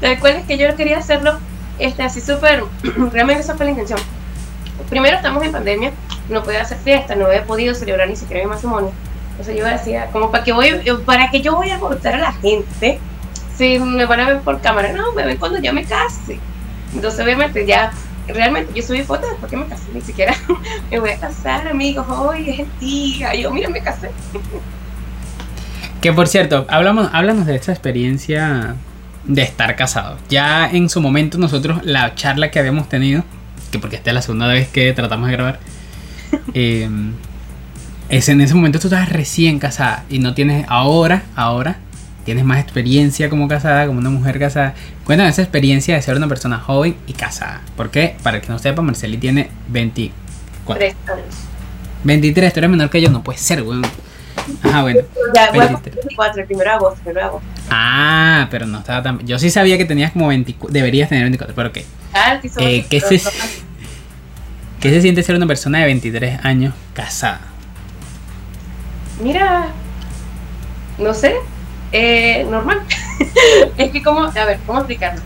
¿Te 0.00 0.06
acuerdas 0.06 0.44
que 0.46 0.58
yo 0.58 0.74
quería 0.76 0.98
hacerlo 0.98 1.38
este, 1.80 2.02
así 2.02 2.20
súper, 2.20 2.62
realmente 3.12 3.40
esa 3.40 3.56
fue 3.56 3.64
la 3.64 3.70
intención. 3.72 3.98
Primero 4.90 5.16
estamos 5.16 5.42
en 5.42 5.50
pandemia, 5.50 5.92
no 6.28 6.42
podía 6.42 6.62
hacer 6.62 6.78
fiesta, 6.78 7.14
no 7.14 7.26
había 7.26 7.44
podido 7.44 7.74
celebrar 7.74 8.08
ni 8.08 8.16
siquiera 8.16 8.44
mi 8.44 8.50
matrimonio. 8.50 8.92
Entonces 9.30 9.56
yo 9.56 9.64
decía, 9.64 10.08
como 10.12 10.30
para 10.30 10.44
que 10.44 10.52
voy, 10.52 10.82
para 11.06 11.30
que 11.30 11.40
yo 11.40 11.56
voy 11.56 11.70
a 11.70 11.78
gustar 11.78 12.14
a 12.14 12.18
la 12.18 12.32
gente, 12.34 12.98
si 13.56 13.78
me 13.78 14.04
van 14.04 14.20
a 14.20 14.26
ver 14.26 14.40
por 14.40 14.60
cámara, 14.60 14.92
no, 14.92 15.12
me 15.12 15.24
ven 15.24 15.38
cuando 15.38 15.58
ya 15.58 15.72
me 15.72 15.84
case. 15.84 16.38
Entonces 16.94 17.24
obviamente 17.24 17.64
ya 17.64 17.92
realmente 18.28 18.72
yo 18.74 18.82
subí 18.82 19.02
fotos 19.02 19.30
después 19.30 19.50
que 19.50 19.56
me 19.56 19.66
casé, 19.66 19.84
ni 19.92 20.00
siquiera 20.00 20.34
me 20.90 20.98
voy 20.98 21.10
a 21.10 21.18
casar, 21.18 21.66
amigos, 21.68 22.06
hoy 22.08 22.50
es 22.50 22.58
el 22.60 22.68
día, 22.78 23.34
yo 23.34 23.50
mira, 23.50 23.68
me 23.68 23.80
casé. 23.80 24.10
Que 26.00 26.12
por 26.12 26.28
cierto, 26.28 26.66
hablamos, 26.68 27.10
háblanos 27.12 27.46
de 27.46 27.56
esta 27.56 27.72
experiencia 27.72 28.76
de 29.24 29.42
estar 29.42 29.76
casado. 29.76 30.16
Ya 30.28 30.70
en 30.70 30.88
su 30.88 31.00
momento 31.00 31.38
nosotros, 31.38 31.84
la 31.84 32.14
charla 32.14 32.50
que 32.50 32.58
habíamos 32.58 32.88
tenido, 32.88 33.24
que 33.70 33.78
porque 33.78 33.96
esta 33.96 34.10
es 34.10 34.14
la 34.14 34.22
segunda 34.22 34.46
vez 34.46 34.68
que 34.68 34.92
tratamos 34.92 35.28
de 35.28 35.32
grabar, 35.32 35.60
em, 36.54 37.12
es 38.08 38.28
en 38.28 38.40
ese 38.40 38.54
momento 38.54 38.78
tú 38.78 38.88
estabas 38.88 39.10
recién 39.10 39.58
casada 39.58 40.04
y 40.08 40.18
no 40.18 40.34
tienes 40.34 40.64
ahora, 40.68 41.24
ahora, 41.36 41.78
tienes 42.24 42.44
más 42.44 42.60
experiencia 42.60 43.28
como 43.30 43.48
casada, 43.48 43.86
como 43.86 43.98
una 43.98 44.10
mujer 44.10 44.38
casada. 44.38 44.74
Cuéntame 45.04 45.30
esa 45.30 45.42
experiencia 45.42 45.94
de 45.94 46.02
ser 46.02 46.16
una 46.16 46.28
persona 46.28 46.58
joven 46.58 46.96
y 47.06 47.12
casada. 47.12 47.62
Porque, 47.76 48.16
para 48.22 48.38
el 48.38 48.42
que 48.42 48.48
no 48.48 48.58
sepa, 48.58 48.82
Marceli 48.82 49.16
tiene 49.18 49.50
24. 49.68 50.86
23, 52.04 52.52
tú 52.52 52.60
eres 52.60 52.70
menor 52.70 52.90
que 52.90 53.00
yo, 53.00 53.10
no 53.10 53.22
puede 53.22 53.38
ser, 53.38 53.62
weón. 53.62 53.82
Ajá, 54.62 54.82
bueno. 54.82 55.00
Ya, 55.34 55.50
24, 55.50 56.40
el 56.40 56.46
primero 56.46 56.70
de 56.70 56.76
agosto, 56.76 57.00
primero 57.02 57.20
de 57.20 57.26
agosto. 57.26 57.48
Ah, 57.70 58.48
pero 58.50 58.66
no 58.66 58.78
estaba 58.78 59.02
tan. 59.02 59.18
Yo 59.26 59.38
sí 59.38 59.50
sabía 59.50 59.76
que 59.78 59.84
tenías 59.84 60.12
como 60.12 60.28
24. 60.28 60.72
Deberías 60.72 61.08
tener 61.08 61.24
24, 61.24 61.54
pero 61.54 61.72
¿qué? 61.72 61.84
Ah, 62.14 62.40
eh, 62.58 62.86
¿qué, 62.88 63.00
se, 63.00 63.20
¿Qué 64.80 64.90
se 64.90 65.02
siente 65.02 65.22
ser 65.22 65.36
una 65.36 65.46
persona 65.46 65.78
de 65.78 65.84
23 65.86 66.44
años 66.44 66.74
casada? 66.94 67.42
Mira, 69.22 69.68
no 70.98 71.12
sé, 71.12 71.34
eh, 71.92 72.46
normal. 72.48 72.82
es 73.76 73.90
que 73.90 74.02
como, 74.02 74.24
a 74.24 74.44
ver, 74.44 74.58
¿cómo 74.66 74.78
explicarlo? 74.78 75.20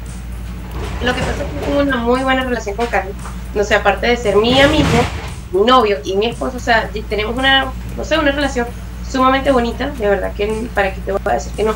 Lo 1.03 1.15
que 1.15 1.21
pasa 1.21 1.33
es 1.33 1.39
que 1.39 1.67
tengo 1.67 1.81
una 1.81 1.97
muy 1.99 2.23
buena 2.23 2.45
relación 2.45 2.77
con 2.77 2.87
Carlos. 2.87 3.15
No 3.55 3.65
sé, 3.65 3.75
aparte 3.75 4.07
de 4.07 4.17
ser 4.17 4.37
mi 4.37 4.61
amigo, 4.61 4.89
mi 5.53 5.63
novio 5.63 5.99
y 6.05 6.17
mi 6.17 6.27
esposo, 6.27 6.57
o 6.57 6.61
sea, 6.61 6.89
tenemos 7.09 7.37
una, 7.37 7.73
no 7.97 8.05
sé, 8.05 8.19
una 8.19 8.33
relación 8.33 8.67
sumamente 9.09 9.53
bonita, 9.53 9.91
de 9.91 10.09
verdad 10.09 10.33
que 10.35 10.67
para 10.75 10.93
que 10.93 11.01
te 11.01 11.13
voy 11.13 11.21
a 11.27 11.33
decir 11.35 11.53
que 11.53 11.65
no. 11.65 11.75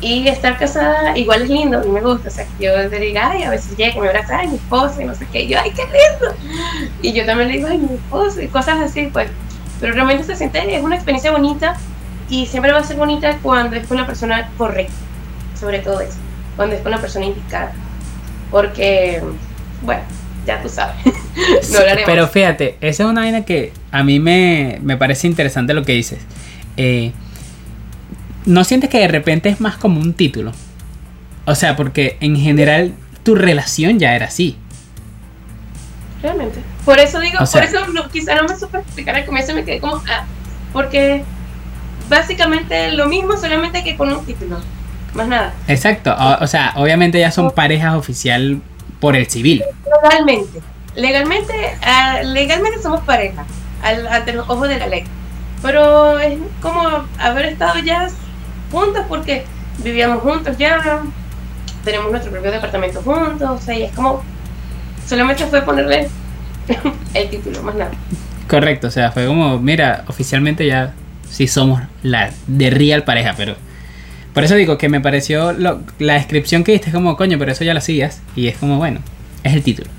Y 0.00 0.26
estar 0.26 0.58
casada 0.58 1.16
igual 1.16 1.42
es 1.42 1.50
lindo, 1.50 1.78
a 1.78 1.82
mí 1.82 1.88
me 1.88 2.00
gusta, 2.00 2.28
o 2.28 2.32
sea, 2.32 2.44
que 2.58 2.64
yo 2.64 2.90
te 2.90 2.98
diga, 2.98 3.30
ay, 3.30 3.44
a 3.44 3.50
veces 3.50 3.76
llega, 3.76 4.00
me 4.00 4.08
abraza, 4.08 4.38
ay, 4.38 4.48
mi 4.48 4.56
esposo, 4.56 5.00
y 5.00 5.04
no 5.04 5.14
sé 5.14 5.28
qué, 5.30 5.42
y 5.42 5.48
yo, 5.48 5.58
ay, 5.62 5.70
qué 5.70 5.84
lindo. 5.84 6.90
Y 7.02 7.12
yo 7.12 7.24
también 7.24 7.50
le 7.50 7.56
digo, 7.58 7.68
ay, 7.68 7.78
mi 7.78 7.94
esposo, 7.94 8.40
y 8.40 8.48
cosas 8.48 8.80
así, 8.80 9.10
pues. 9.12 9.28
Pero 9.80 9.94
realmente 9.94 10.24
se 10.24 10.34
siente, 10.34 10.74
es 10.74 10.82
una 10.82 10.96
experiencia 10.96 11.30
bonita 11.30 11.76
y 12.32 12.46
siempre 12.46 12.72
va 12.72 12.78
a 12.78 12.84
ser 12.84 12.96
bonita 12.96 13.36
cuando 13.42 13.76
es 13.76 13.86
con 13.86 13.98
una 13.98 14.06
persona 14.06 14.48
correcta, 14.56 14.94
sobre 15.60 15.80
todo 15.80 16.00
eso, 16.00 16.16
cuando 16.56 16.74
es 16.74 16.80
con 16.80 16.90
la 16.90 16.98
persona 16.98 17.26
indicada. 17.26 17.74
Porque, 18.50 19.20
bueno, 19.82 20.00
ya 20.46 20.62
tú 20.62 20.70
sabes. 20.70 20.96
no 21.04 21.78
Pero 22.06 22.26
fíjate, 22.26 22.78
esa 22.80 23.02
es 23.02 23.08
una 23.10 23.20
vaina 23.20 23.44
que 23.44 23.74
a 23.90 24.02
mí 24.02 24.18
me, 24.18 24.78
me 24.82 24.96
parece 24.96 25.26
interesante 25.26 25.74
lo 25.74 25.84
que 25.84 25.92
dices. 25.92 26.20
Eh, 26.78 27.12
¿No 28.46 28.64
sientes 28.64 28.88
que 28.88 29.00
de 29.00 29.08
repente 29.08 29.50
es 29.50 29.60
más 29.60 29.76
como 29.76 30.00
un 30.00 30.14
título? 30.14 30.52
O 31.44 31.54
sea, 31.54 31.76
porque 31.76 32.16
en 32.20 32.36
general 32.36 32.94
tu 33.24 33.34
relación 33.34 33.98
ya 33.98 34.16
era 34.16 34.24
así. 34.24 34.56
Realmente. 36.22 36.60
Por 36.86 36.98
eso 36.98 37.20
digo, 37.20 37.40
por 37.40 37.62
eso 37.62 37.78
quizá 38.10 38.34
no 38.36 38.44
me 38.44 38.58
supe 38.58 38.78
explicar 38.78 39.16
al 39.16 39.26
comienzo, 39.26 39.54
me 39.54 39.64
quedé 39.64 39.80
como, 39.80 39.96
ah, 40.08 40.24
porque 40.72 41.24
básicamente 42.08 42.92
lo 42.92 43.08
mismo, 43.08 43.36
solamente 43.36 43.82
que 43.82 43.96
con 43.96 44.12
un 44.12 44.24
título. 44.24 44.58
Más 45.14 45.28
nada. 45.28 45.52
Exacto. 45.68 46.14
O, 46.40 46.46
sea, 46.46 46.72
obviamente 46.76 47.18
ya 47.18 47.30
son 47.30 47.50
parejas 47.50 47.94
oficial 47.94 48.60
por 49.00 49.14
el 49.14 49.28
civil. 49.28 49.62
Legalmente. 50.02 50.60
Legalmente, 50.94 51.52
uh, 51.52 52.26
legalmente 52.26 52.82
somos 52.82 53.00
pareja, 53.00 53.44
al, 53.82 54.06
ante 54.06 54.32
los 54.32 54.48
ojos 54.48 54.68
de 54.68 54.78
la 54.78 54.86
ley. 54.86 55.04
Pero 55.62 56.18
es 56.18 56.38
como 56.60 57.06
haber 57.18 57.46
estado 57.46 57.78
ya 57.78 58.08
juntos 58.70 59.04
porque 59.08 59.44
vivíamos 59.78 60.22
juntos 60.22 60.56
ya, 60.58 61.02
tenemos 61.84 62.10
nuestro 62.10 62.30
propio 62.30 62.50
departamento 62.50 63.00
juntos, 63.02 63.48
o 63.50 63.58
sea, 63.58 63.74
y 63.74 63.84
es 63.84 63.92
como, 63.92 64.22
solamente 65.06 65.46
fue 65.46 65.62
ponerle 65.62 66.08
el 67.14 67.30
título, 67.30 67.62
más 67.62 67.74
nada. 67.74 67.92
Correcto, 68.48 68.88
o 68.88 68.90
sea, 68.90 69.12
fue 69.12 69.26
como, 69.26 69.58
mira, 69.58 70.04
oficialmente 70.08 70.66
ya 70.66 70.92
sí 71.32 71.48
somos 71.48 71.82
la 72.02 72.30
de 72.46 72.70
real 72.70 73.04
pareja, 73.04 73.34
pero... 73.36 73.56
Por 74.34 74.44
eso 74.44 74.54
digo 74.54 74.78
que 74.78 74.88
me 74.88 75.00
pareció 75.00 75.52
la 75.52 76.14
descripción 76.14 76.64
que 76.64 76.72
diste 76.72 76.88
es 76.88 76.94
como, 76.94 77.18
coño, 77.18 77.38
pero 77.38 77.52
eso 77.52 77.64
ya 77.64 77.74
lo 77.74 77.78
hacías. 77.80 78.22
Y 78.34 78.48
es 78.48 78.56
como, 78.56 78.78
bueno, 78.78 79.00
es 79.44 79.52
el 79.52 79.62
título. 79.62 79.90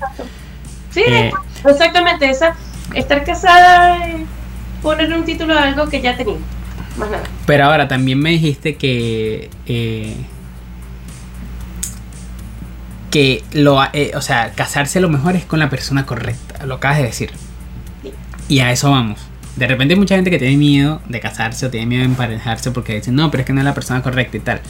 Sí, 0.90 1.02
eh, 1.06 1.30
exactamente. 1.64 2.28
Esa, 2.28 2.56
estar 2.94 3.24
casada, 3.24 3.98
ponerle 4.82 5.16
un 5.16 5.24
título 5.24 5.54
a 5.54 5.62
algo 5.62 5.88
que 5.88 6.00
ya 6.00 6.16
tenía. 6.16 6.36
Más 6.96 7.10
nada. 7.10 7.22
Pero 7.46 7.64
ahora 7.64 7.86
también 7.88 8.18
me 8.18 8.30
dijiste 8.30 8.76
que. 8.76 9.50
Eh, 9.66 10.16
que 13.10 13.44
lo. 13.52 13.80
Eh, 13.92 14.12
o 14.14 14.20
sea, 14.20 14.52
casarse 14.52 15.00
lo 15.00 15.08
mejor 15.08 15.36
es 15.36 15.44
con 15.44 15.58
la 15.58 15.70
persona 15.70 16.06
correcta. 16.06 16.66
Lo 16.66 16.74
acabas 16.74 16.98
de 16.98 17.04
decir. 17.04 17.30
Y 18.48 18.60
a 18.60 18.72
eso 18.72 18.90
vamos. 18.90 19.20
De 19.56 19.66
repente 19.66 19.94
hay 19.94 20.00
mucha 20.00 20.16
gente 20.16 20.30
que 20.30 20.38
tiene 20.38 20.56
miedo 20.56 21.00
de 21.08 21.20
casarse 21.20 21.66
o 21.66 21.70
tiene 21.70 21.86
miedo 21.86 22.02
de 22.02 22.08
emparejarse 22.08 22.70
porque 22.72 22.96
dicen, 22.96 23.14
no, 23.14 23.30
pero 23.30 23.42
es 23.42 23.46
que 23.46 23.52
no 23.52 23.60
es 23.60 23.64
la 23.64 23.74
persona 23.74 24.02
correcta 24.02 24.36
y 24.36 24.40
tal. 24.40 24.60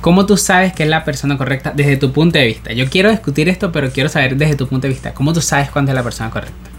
¿Cómo 0.00 0.26
tú 0.26 0.36
sabes 0.36 0.72
que 0.72 0.82
es 0.82 0.88
la 0.88 1.04
persona 1.04 1.38
correcta 1.38 1.72
desde 1.74 1.96
tu 1.96 2.12
punto 2.12 2.38
de 2.38 2.46
vista? 2.46 2.72
Yo 2.72 2.90
quiero 2.90 3.10
discutir 3.10 3.48
esto, 3.48 3.72
pero 3.72 3.90
quiero 3.90 4.08
saber 4.08 4.36
desde 4.36 4.56
tu 4.56 4.66
punto 4.66 4.86
de 4.86 4.92
vista. 4.92 5.14
¿Cómo 5.14 5.32
tú 5.32 5.40
sabes 5.40 5.70
cuándo 5.70 5.92
es 5.92 5.96
la 5.96 6.02
persona 6.02 6.30
correcta? 6.30 6.70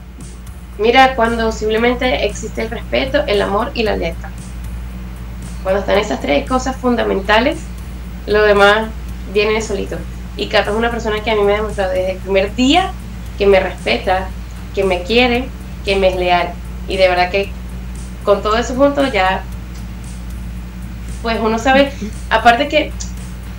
Mira, 0.77 1.15
cuando 1.15 1.51
simplemente 1.51 2.25
existe 2.25 2.61
el 2.61 2.69
respeto, 2.69 3.23
el 3.25 3.41
amor 3.41 3.71
y 3.73 3.83
la 3.83 3.95
lealtad. 3.95 4.29
Cuando 5.63 5.79
están 5.79 5.97
esas 5.97 6.19
tres 6.19 6.47
cosas 6.47 6.75
fundamentales, 6.75 7.57
lo 8.27 8.43
demás 8.43 8.89
viene 9.33 9.61
solito. 9.61 9.97
Y 10.37 10.47
Carlos 10.47 10.75
es 10.75 10.79
una 10.79 10.91
persona 10.91 11.23
que 11.23 11.31
a 11.31 11.35
mí 11.35 11.41
me 11.43 11.53
ha 11.53 11.57
demostrado 11.57 11.93
desde 11.93 12.11
el 12.11 12.17
primer 12.17 12.53
día 12.55 12.91
que 13.37 13.47
me 13.47 13.59
respeta, 13.59 14.27
que 14.75 14.83
me 14.83 15.03
quiere, 15.03 15.45
que 15.85 15.95
me 15.95 16.09
es 16.09 16.15
leal. 16.17 16.53
Y 16.87 16.97
de 16.97 17.07
verdad 17.07 17.31
que 17.31 17.51
con 18.23 18.41
todo 18.41 18.57
eso 18.57 18.75
junto 18.75 19.05
ya, 19.07 19.43
pues 21.21 21.39
uno 21.39 21.57
sabe, 21.59 21.91
aparte 22.29 22.67
que, 22.67 22.91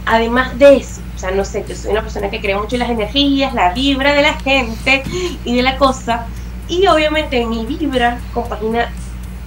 además 0.04 0.58
de 0.58 0.76
eso, 0.76 1.00
o 1.14 1.18
sea, 1.18 1.30
no 1.30 1.44
sé, 1.44 1.64
yo 1.68 1.74
soy 1.74 1.92
una 1.92 2.02
persona 2.02 2.30
que 2.30 2.40
cree 2.40 2.56
mucho 2.56 2.76
en 2.76 2.80
las 2.80 2.90
energías, 2.90 3.54
la 3.54 3.72
vibra 3.72 4.12
de 4.12 4.22
la 4.22 4.34
gente 4.34 5.02
y 5.44 5.56
de 5.56 5.62
la 5.62 5.76
cosa, 5.76 6.26
y 6.68 6.86
obviamente 6.86 7.44
mi 7.46 7.64
vibra 7.64 8.20
compagina 8.34 8.90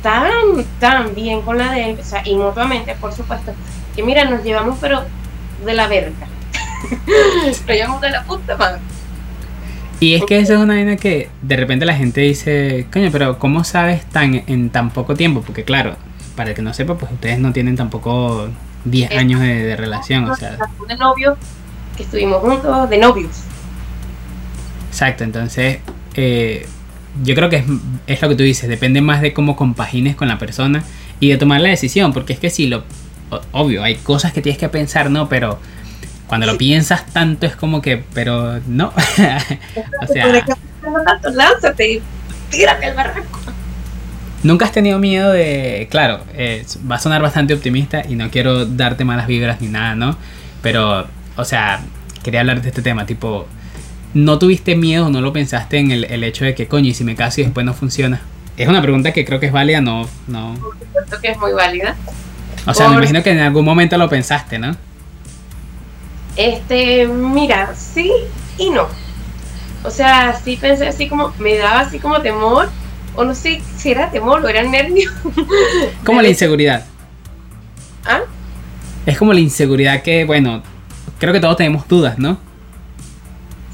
tan, 0.02 0.32
tan 0.80 1.14
bien 1.14 1.42
con 1.42 1.58
la 1.58 1.72
de 1.72 1.92
él, 1.92 2.00
o 2.00 2.04
sea, 2.04 2.22
y 2.26 2.36
mutuamente, 2.36 2.96
por 2.96 3.14
supuesto, 3.14 3.54
que 3.96 4.04
mira, 4.04 4.26
nos 4.26 4.44
llevamos 4.44 4.78
pero 4.80 5.04
de 5.66 5.74
la 5.74 5.88
verga. 5.88 6.28
nos 7.46 7.66
llevamos 7.68 8.02
de 8.02 8.10
la 8.10 8.24
puta 8.24 8.56
madre. 8.56 8.80
Y 10.00 10.16
es 10.16 10.24
que 10.26 10.40
esa 10.40 10.54
es 10.54 10.60
una 10.60 10.76
vaina 10.76 10.96
que 10.96 11.30
de 11.42 11.56
repente 11.58 11.86
la 11.86 11.96
gente 11.96 12.22
dice, 12.22 12.88
coño, 12.92 13.10
pero 13.12 13.38
¿cómo 13.38 13.64
sabes 13.64 14.06
tan 14.06 14.44
en 14.48 14.70
tan 14.70 14.92
poco 14.92 15.16
tiempo? 15.16 15.42
Porque 15.42 15.64
claro, 15.64 15.96
para 16.36 16.52
el 16.52 16.56
que 16.56 16.62
no 16.62 16.74
sepa, 16.74 16.98
pues 16.98 17.12
ustedes 17.12 17.40
no 17.40 17.52
tienen 17.52 17.76
tampoco 17.76 18.48
10 18.86 19.12
años 19.12 19.42
de, 19.42 19.76
relación, 19.76 20.30
o 20.30 20.36
sea... 20.36 20.58
De 20.88 20.96
novio, 20.96 21.36
que 21.98 22.04
estuvimos 22.04 22.40
juntos, 22.40 22.90
de 22.90 22.98
novios. 22.98 23.32
Exacto, 24.90 25.26
entonces 25.26 25.80
eh, 26.16 26.66
yo 27.24 27.36
creo 27.36 27.50
que 27.50 27.58
es, 27.58 27.66
es, 28.08 28.22
lo 28.22 28.30
que 28.30 28.36
tú 28.36 28.44
dices, 28.44 28.70
depende 28.70 29.02
más 29.02 29.22
de 29.22 29.34
cómo 29.34 29.58
compagines 29.58 30.16
con 30.16 30.30
la 30.30 30.38
persona 30.38 30.84
y 31.20 31.30
de 31.30 31.38
tomar 31.38 31.60
la 31.60 31.70
decisión, 31.70 32.14
porque 32.14 32.32
es 32.32 32.40
que 32.40 32.50
sí, 32.50 32.68
lo, 32.68 32.84
obvio, 33.52 33.84
hay 33.84 33.96
cosas 33.96 34.32
que 34.34 34.42
tienes 34.42 34.60
que 34.60 34.70
pensar, 34.70 35.12
¿no? 35.12 35.30
Pero 35.30 35.60
cuando 36.30 36.46
lo 36.46 36.60
piensas 36.60 37.08
tanto 37.08 37.48
es 37.48 37.56
como 37.56 37.82
que, 37.82 38.04
pero 38.14 38.60
no. 38.68 38.94
o 40.02 40.14
sea. 40.14 40.46
Lánzate, 41.34 42.02
tírate 42.52 42.86
al 42.86 42.96
barranco. 42.96 43.40
Nunca 44.44 44.66
has 44.66 44.72
tenido 44.72 45.00
miedo 45.00 45.32
de. 45.32 45.88
Claro, 45.90 46.24
eh, 46.36 46.64
va 46.90 46.98
a 46.98 47.00
sonar 47.00 47.24
bastante 47.24 47.56
optimista 47.56 48.04
y 48.08 48.16
no 48.16 48.30
quiero 48.30 48.68
darte 48.68 49.04
malas 49.06 49.26
vibras 49.26 49.60
ni 49.60 49.70
nada, 49.70 49.96
¿no? 49.96 50.18
Pero, 50.62 51.08
o 51.36 51.46
sea, 51.46 51.82
quería 52.24 52.42
hablar 52.42 52.62
de 52.62 52.70
este 52.70 52.84
tema, 52.84 53.08
tipo. 53.08 53.48
¿No 54.14 54.40
tuviste 54.40 54.76
miedo 54.76 55.10
no 55.10 55.22
lo 55.22 55.34
pensaste 55.34 55.78
en 55.78 55.92
el, 55.92 56.04
el 56.06 56.24
hecho 56.24 56.46
de 56.46 56.54
que, 56.54 56.68
coño, 56.68 56.90
y 56.90 56.94
si 56.94 57.04
me 57.04 57.16
caso 57.16 57.42
y 57.42 57.46
después 57.46 57.66
no 57.66 57.74
funciona? 57.74 58.22
Es 58.56 58.68
una 58.68 58.84
pregunta 58.84 59.14
que 59.14 59.26
creo 59.26 59.40
que 59.40 59.48
es 59.48 59.52
válida, 59.52 59.82
no. 59.82 60.08
no... 60.28 60.56
Por 60.60 60.78
supuesto 60.78 61.20
que 61.22 61.32
es 61.32 61.38
muy 61.38 61.54
válida. 61.54 61.96
O 62.66 62.74
sea, 62.74 62.90
me 62.90 62.96
imagino 62.96 63.24
que 63.24 63.32
en 63.32 63.40
algún 63.40 63.66
momento 63.66 63.98
lo 63.98 64.10
pensaste, 64.10 64.60
¿no? 64.60 64.76
Este, 66.40 67.06
mira, 67.06 67.76
sí 67.76 68.10
y 68.58 68.70
no. 68.70 68.88
O 69.84 69.92
sea, 69.92 70.40
sí 70.42 70.56
pensé 70.56 70.88
así 70.88 71.10
como, 71.10 71.34
me 71.38 71.58
daba 71.58 71.82
así 71.82 72.00
como 72.00 72.22
temor, 72.22 72.70
o 73.14 73.26
no 73.26 73.36
sé 73.36 73.62
si 73.76 73.92
era 73.92 74.10
temor 74.10 74.46
o 74.46 74.48
era 74.48 74.64
nervio. 74.64 75.12
Como 76.06 76.22
la 76.22 76.30
inseguridad. 76.30 76.86
¿Ah? 78.06 78.22
Es 79.06 79.18
como 79.18 79.34
la 79.34 79.42
inseguridad 79.42 80.02
que, 80.02 80.24
bueno, 80.24 80.64
creo 81.18 81.34
que 81.34 81.42
todos 81.42 81.58
tenemos 81.58 81.86
dudas, 81.90 82.18
¿no? 82.18 82.38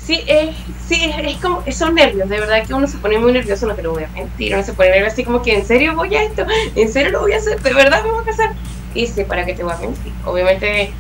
Sí, 0.03 0.21
es, 0.25 0.55
sí, 0.87 1.11
es, 1.23 1.37
como, 1.37 1.63
son 1.71 1.93
nervios, 1.93 2.27
de 2.29 2.39
verdad 2.39 2.65
que 2.65 2.73
uno 2.73 2.87
se 2.87 2.97
pone 2.97 3.19
muy 3.19 3.31
nervioso, 3.31 3.67
no 3.67 3.75
te 3.75 3.83
lo 3.83 3.91
voy 3.91 4.03
a 4.03 4.07
mentir, 4.09 4.55
uno 4.55 4.63
se 4.63 4.73
pone 4.73 4.89
nervioso 4.89 5.13
así 5.13 5.23
como 5.23 5.43
que, 5.43 5.55
¿en 5.55 5.65
serio 5.65 5.95
voy 5.95 6.15
a 6.15 6.23
esto? 6.23 6.45
¿En 6.75 6.91
serio 6.91 7.11
lo 7.11 7.21
voy 7.21 7.33
a 7.33 7.37
hacer? 7.37 7.61
¿De 7.61 7.73
verdad 7.73 8.03
me 8.03 8.11
voy 8.11 8.21
a 8.23 8.25
casar? 8.25 8.53
Y 8.95 9.05
sí, 9.05 9.23
¿para 9.23 9.45
qué 9.45 9.53
te 9.53 9.63
voy 9.63 9.73
a 9.73 9.77
mentir? 9.77 10.13
Obviamente 10.25 10.93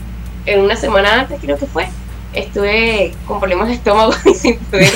en 0.45 0.61
una 0.61 0.75
semana 0.75 1.21
antes 1.21 1.39
creo 1.41 1.57
que 1.57 1.65
fue, 1.65 1.87
estuve 2.33 3.13
con 3.27 3.39
problemas 3.39 3.67
de 3.67 3.75
estómago 3.75 4.13
y 4.25 4.33
sin 4.33 4.57
poder 4.57 4.91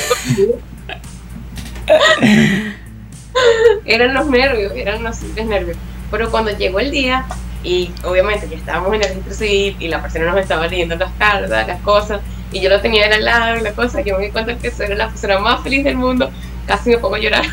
eran 3.86 4.13
los 4.13 4.27
nervios, 4.27 4.74
eran 4.75 5.03
los 5.03 5.15
simples 5.15 5.46
nervios. 5.46 5.77
Pero 6.12 6.29
cuando 6.32 6.51
llegó 6.51 6.79
el 6.79 6.91
día, 6.91 7.25
y 7.63 7.91
obviamente 8.03 8.48
ya 8.50 8.56
estábamos 8.56 8.94
en 8.94 9.01
el 9.01 9.10
registro 9.10 9.34
civil 9.34 9.75
y 9.79 9.88
la 9.89 10.01
persona 10.01 10.25
nos 10.25 10.38
estaba 10.38 10.68
leyendo 10.68 10.96
las 10.96 11.12
cartas, 11.13 11.68
las 11.68 11.82
cosas, 11.82 12.22
y 12.51 12.62
yo 12.62 12.70
lo 12.70 12.82
tenía 12.82 13.06
al 13.06 13.24
lado 13.24 13.58
y 13.58 13.62
la 13.62 13.74
cosa, 13.74 14.03
que 14.03 14.13
me 14.13 14.25
di 14.25 14.32
cuenta 14.32 14.58
que 14.58 14.72
era 14.79 14.96
la 14.96 15.10
persona 15.10 15.39
más 15.39 15.62
feliz 15.62 15.84
del 15.84 15.98
mundo, 15.98 16.32
casi 16.65 16.91
me 16.91 16.98
pongo 16.98 17.15
a 17.15 17.20
llorar. 17.20 17.46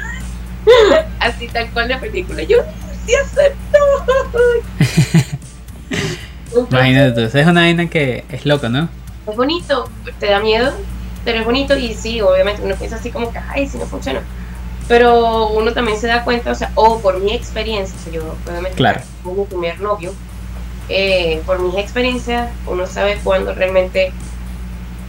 Así 1.20 1.48
tal 1.48 1.70
cual 1.70 1.88
la 1.88 2.00
película. 2.00 2.42
Yo 2.42 2.58
sí 3.06 3.14
acepto. 3.14 3.78
Imagínate 6.70 7.12
tú, 7.12 7.38
es 7.38 7.46
una 7.46 7.60
vaina 7.60 7.88
que 7.88 8.24
es 8.28 8.46
loco, 8.46 8.68
¿no? 8.68 8.88
Es 9.28 9.36
bonito, 9.36 9.88
te 10.18 10.26
da 10.26 10.40
miedo, 10.40 10.72
pero 11.24 11.40
es 11.40 11.44
bonito 11.44 11.76
y 11.76 11.94
sí, 11.94 12.20
obviamente 12.20 12.62
uno 12.62 12.74
piensa 12.76 12.96
así 12.96 13.10
como 13.10 13.32
que, 13.32 13.38
ay, 13.38 13.68
si 13.68 13.78
no 13.78 13.86
funciona. 13.86 14.20
Pero 14.88 15.48
uno 15.48 15.72
también 15.72 15.98
se 15.98 16.06
da 16.06 16.22
cuenta, 16.22 16.52
o 16.52 16.54
sea, 16.54 16.70
o 16.76 17.00
por 17.00 17.18
mi 17.18 17.34
experiencia, 17.34 17.96
o 18.08 18.12
yo 18.12 18.36
obviamente 18.46 18.76
claro. 18.76 19.00
mi 19.24 19.44
primer 19.44 19.80
novio, 19.80 20.14
eh, 20.88 21.42
por 21.44 21.58
mis 21.58 21.74
experiencias, 21.76 22.50
uno 22.66 22.86
sabe 22.86 23.18
cuándo 23.24 23.52
realmente 23.52 24.12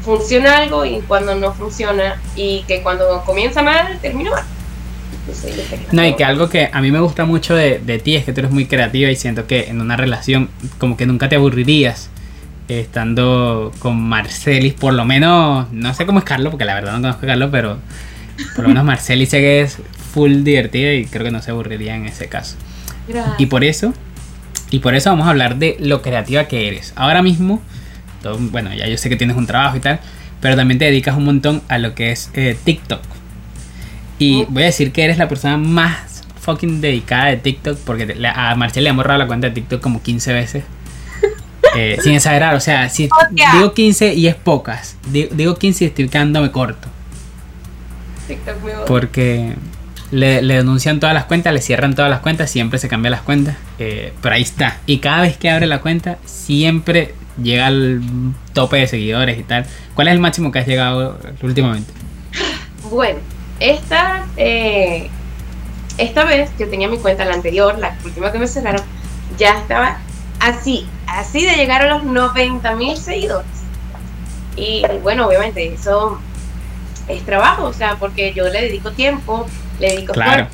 funciona 0.01 0.57
algo 0.57 0.85
y 0.85 1.01
cuando 1.01 1.35
no 1.35 1.53
funciona 1.53 2.19
y 2.35 2.63
que 2.63 2.81
cuando 2.81 3.23
comienza 3.25 3.61
mal, 3.61 3.99
termina 4.01 4.31
mal. 4.31 4.43
No, 5.91 6.05
y 6.05 6.15
que 6.15 6.23
algo 6.23 6.49
que 6.49 6.69
a 6.71 6.81
mí 6.81 6.91
me 6.91 6.99
gusta 6.99 7.25
mucho 7.25 7.55
de, 7.55 7.79
de, 7.79 7.99
ti 7.99 8.15
es 8.15 8.25
que 8.25 8.33
tú 8.33 8.41
eres 8.41 8.51
muy 8.51 8.65
creativa 8.65 9.09
y 9.09 9.15
siento 9.15 9.47
que 9.47 9.69
en 9.69 9.81
una 9.81 9.97
relación 9.97 10.49
como 10.77 10.97
que 10.97 11.05
nunca 11.05 11.29
te 11.29 11.35
aburrirías 11.35 12.09
estando 12.67 13.71
con 13.79 14.01
Marcelis, 14.01 14.73
por 14.73 14.93
lo 14.93 15.05
menos, 15.05 15.71
no 15.71 15.93
sé 15.93 16.05
cómo 16.05 16.19
es 16.19 16.25
Carlos, 16.25 16.51
porque 16.51 16.65
la 16.65 16.75
verdad 16.75 16.93
no 16.93 17.01
conozco 17.01 17.25
a 17.25 17.29
Carlos, 17.29 17.49
pero 17.51 17.77
por 18.55 18.63
lo 18.63 18.69
menos 18.69 18.83
Marcelis 18.83 19.29
sé 19.29 19.39
que 19.39 19.61
es 19.61 19.77
full 20.13 20.43
divertida 20.43 20.93
y 20.93 21.05
creo 21.05 21.23
que 21.23 21.31
no 21.31 21.41
se 21.41 21.51
aburriría 21.51 21.95
en 21.95 22.05
ese 22.05 22.27
caso. 22.27 22.55
Y 23.37 23.45
por 23.45 23.63
eso, 23.63 23.93
y 24.69 24.79
por 24.79 24.95
eso 24.95 25.09
vamos 25.09 25.27
a 25.27 25.29
hablar 25.29 25.57
de 25.57 25.77
lo 25.79 26.01
creativa 26.01 26.45
que 26.45 26.67
eres. 26.67 26.93
Ahora 26.95 27.21
mismo, 27.21 27.61
bueno, 28.51 28.73
ya 28.73 28.87
yo 28.87 28.97
sé 28.97 29.09
que 29.09 29.15
tienes 29.15 29.37
un 29.37 29.47
trabajo 29.47 29.77
y 29.77 29.79
tal, 29.79 29.99
pero 30.41 30.55
también 30.55 30.77
te 30.77 30.85
dedicas 30.85 31.15
un 31.15 31.25
montón 31.25 31.61
a 31.69 31.77
lo 31.77 31.95
que 31.95 32.11
es 32.11 32.29
eh, 32.33 32.57
TikTok. 32.63 33.01
Y 34.19 34.45
voy 34.45 34.63
a 34.63 34.67
decir 34.67 34.91
que 34.91 35.03
eres 35.03 35.17
la 35.17 35.27
persona 35.27 35.57
más 35.57 36.23
fucking 36.41 36.81
dedicada 36.81 37.25
de 37.25 37.37
TikTok, 37.37 37.77
porque 37.79 38.17
a 38.33 38.55
Marcel 38.55 38.83
le 38.83 38.89
ha 38.89 38.93
borrado 38.93 39.19
la 39.19 39.27
cuenta 39.27 39.47
de 39.47 39.53
TikTok 39.53 39.81
como 39.81 40.01
15 40.01 40.33
veces. 40.33 40.63
Eh, 41.75 41.97
sin 42.01 42.13
exagerar, 42.13 42.55
o 42.55 42.59
sea, 42.59 42.89
si 42.89 43.09
digo 43.29 43.73
15 43.73 44.15
y 44.15 44.27
es 44.27 44.35
pocas, 44.35 44.95
digo, 45.11 45.57
15 45.57 45.83
y 45.83 45.87
estoy 45.87 46.07
quedándome 46.07 46.49
corto. 46.49 46.87
Porque 48.87 49.53
le, 50.11 50.41
denuncian 50.41 50.99
todas 50.99 51.13
las 51.13 51.25
cuentas, 51.25 51.53
le 51.53 51.61
cierran 51.61 51.93
todas 51.93 52.09
las 52.09 52.21
cuentas, 52.21 52.49
siempre 52.49 52.79
se 52.79 52.87
cambian 52.87 53.11
las 53.11 53.21
cuentas. 53.21 53.57
Eh, 53.79 54.13
pero 54.21 54.35
ahí 54.35 54.41
está. 54.41 54.77
Y 54.87 54.99
cada 54.99 55.21
vez 55.21 55.37
que 55.37 55.49
abre 55.49 55.67
la 55.67 55.79
cuenta, 55.81 56.17
siempre 56.25 57.13
llega 57.41 57.67
al 57.67 58.01
tope 58.53 58.77
de 58.77 58.87
seguidores 58.87 59.37
y 59.37 59.43
tal. 59.43 59.65
¿Cuál 59.93 60.07
es 60.07 60.13
el 60.13 60.19
máximo 60.19 60.51
que 60.51 60.59
has 60.59 60.67
llegado 60.67 61.19
últimamente? 61.43 61.91
Bueno, 62.89 63.19
esta, 63.59 64.25
eh, 64.37 65.09
esta 65.97 66.25
vez 66.25 66.49
yo 66.57 66.69
tenía 66.69 66.87
mi 66.87 66.97
cuenta, 66.97 67.25
la 67.25 67.33
anterior, 67.33 67.77
la 67.77 67.97
última 68.03 68.31
que 68.31 68.39
me 68.39 68.47
cerraron, 68.47 68.81
ya 69.37 69.57
estaba 69.59 69.97
así, 70.39 70.87
así 71.07 71.45
de 71.45 71.55
llegar 71.55 71.81
a 71.81 71.87
los 71.87 72.03
90 72.03 72.75
mil 72.75 72.97
seguidores. 72.97 73.47
Y 74.55 74.83
bueno, 75.03 75.27
obviamente 75.27 75.73
eso 75.73 76.19
es 77.07 77.23
trabajo, 77.25 77.65
o 77.65 77.73
sea, 77.73 77.95
porque 77.95 78.33
yo 78.33 78.47
le 78.49 78.61
dedico 78.61 78.91
tiempo, 78.91 79.47
le 79.79 79.89
dedico 79.91 80.13
claro. 80.13 80.47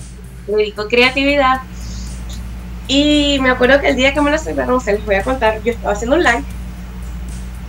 le 0.48 0.58
dedico 0.58 0.88
creatividad. 0.88 1.62
Y 2.88 3.40
me 3.42 3.50
acuerdo 3.50 3.80
que 3.80 3.90
el 3.90 3.96
día 3.96 4.14
que 4.14 4.22
me 4.22 4.30
lo 4.30 4.38
cerraron, 4.38 4.82
se 4.82 4.94
les 4.94 5.06
voy 5.06 5.16
a 5.16 5.24
contar, 5.24 5.62
yo 5.64 5.72
estaba 5.72 5.94
haciendo 5.94 6.18
un 6.18 6.24
live 6.24 6.44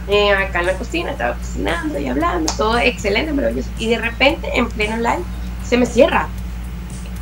eh, 0.09 0.33
acá 0.33 0.61
en 0.61 0.67
la 0.67 0.75
cocina, 0.75 1.11
estaba 1.11 1.35
cocinando 1.35 1.99
y 1.99 2.09
hablando, 2.09 2.53
todo 2.57 2.79
excelente, 2.79 3.33
maravilloso. 3.33 3.71
Y 3.79 3.89
de 3.89 3.99
repente, 3.99 4.49
en 4.55 4.69
pleno 4.69 4.97
live, 4.97 5.25
se 5.67 5.77
me 5.77 5.87
cierra. 5.87 6.29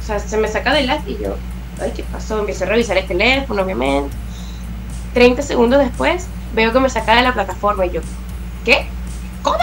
O 0.01 0.05
sea, 0.05 0.19
se 0.19 0.37
me 0.37 0.49
saca 0.49 0.73
del 0.75 0.87
live 0.87 1.03
y 1.07 1.23
yo, 1.23 1.37
ay, 1.81 1.93
¿qué 1.95 2.03
pasó? 2.03 2.41
Empiezo 2.41 2.65
a 2.65 2.69
revisar 2.69 2.97
el 2.99 3.07
teléfono, 3.07 3.62
obviamente. 3.62 4.17
30 5.15 5.43
segundos 5.43 5.79
después, 5.79 6.27
veo 6.55 6.73
que 6.73 6.81
me 6.81 6.89
saca 6.89 7.17
de 7.17 7.23
la 7.23 7.35
plataforma 7.35 7.87
y 7.87 7.91
yo, 7.91 8.01
¿qué? 8.65 8.87
¿Cómo? 9.43 9.59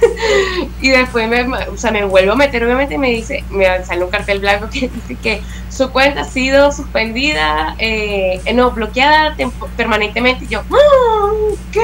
y 0.80 0.90
después 0.90 1.28
me, 1.28 1.42
o 1.42 1.76
sea, 1.76 1.90
me 1.90 2.04
vuelvo 2.04 2.32
a 2.32 2.36
meter, 2.36 2.64
obviamente, 2.64 2.94
y 2.94 2.98
me 2.98 3.10
dice, 3.10 3.44
me 3.50 3.84
sale 3.84 4.04
un 4.04 4.10
cartel 4.10 4.40
blanco 4.40 4.68
que 4.70 4.88
dice 4.88 5.16
que 5.16 5.42
su 5.68 5.90
cuenta 5.90 6.22
ha 6.22 6.24
sido 6.24 6.72
suspendida, 6.72 7.74
eh, 7.78 8.40
no, 8.54 8.70
bloqueada 8.70 9.36
permanentemente. 9.76 10.44
Y 10.44 10.48
yo, 10.48 10.62
¡Ah! 10.70 11.54
¿qué? 11.72 11.80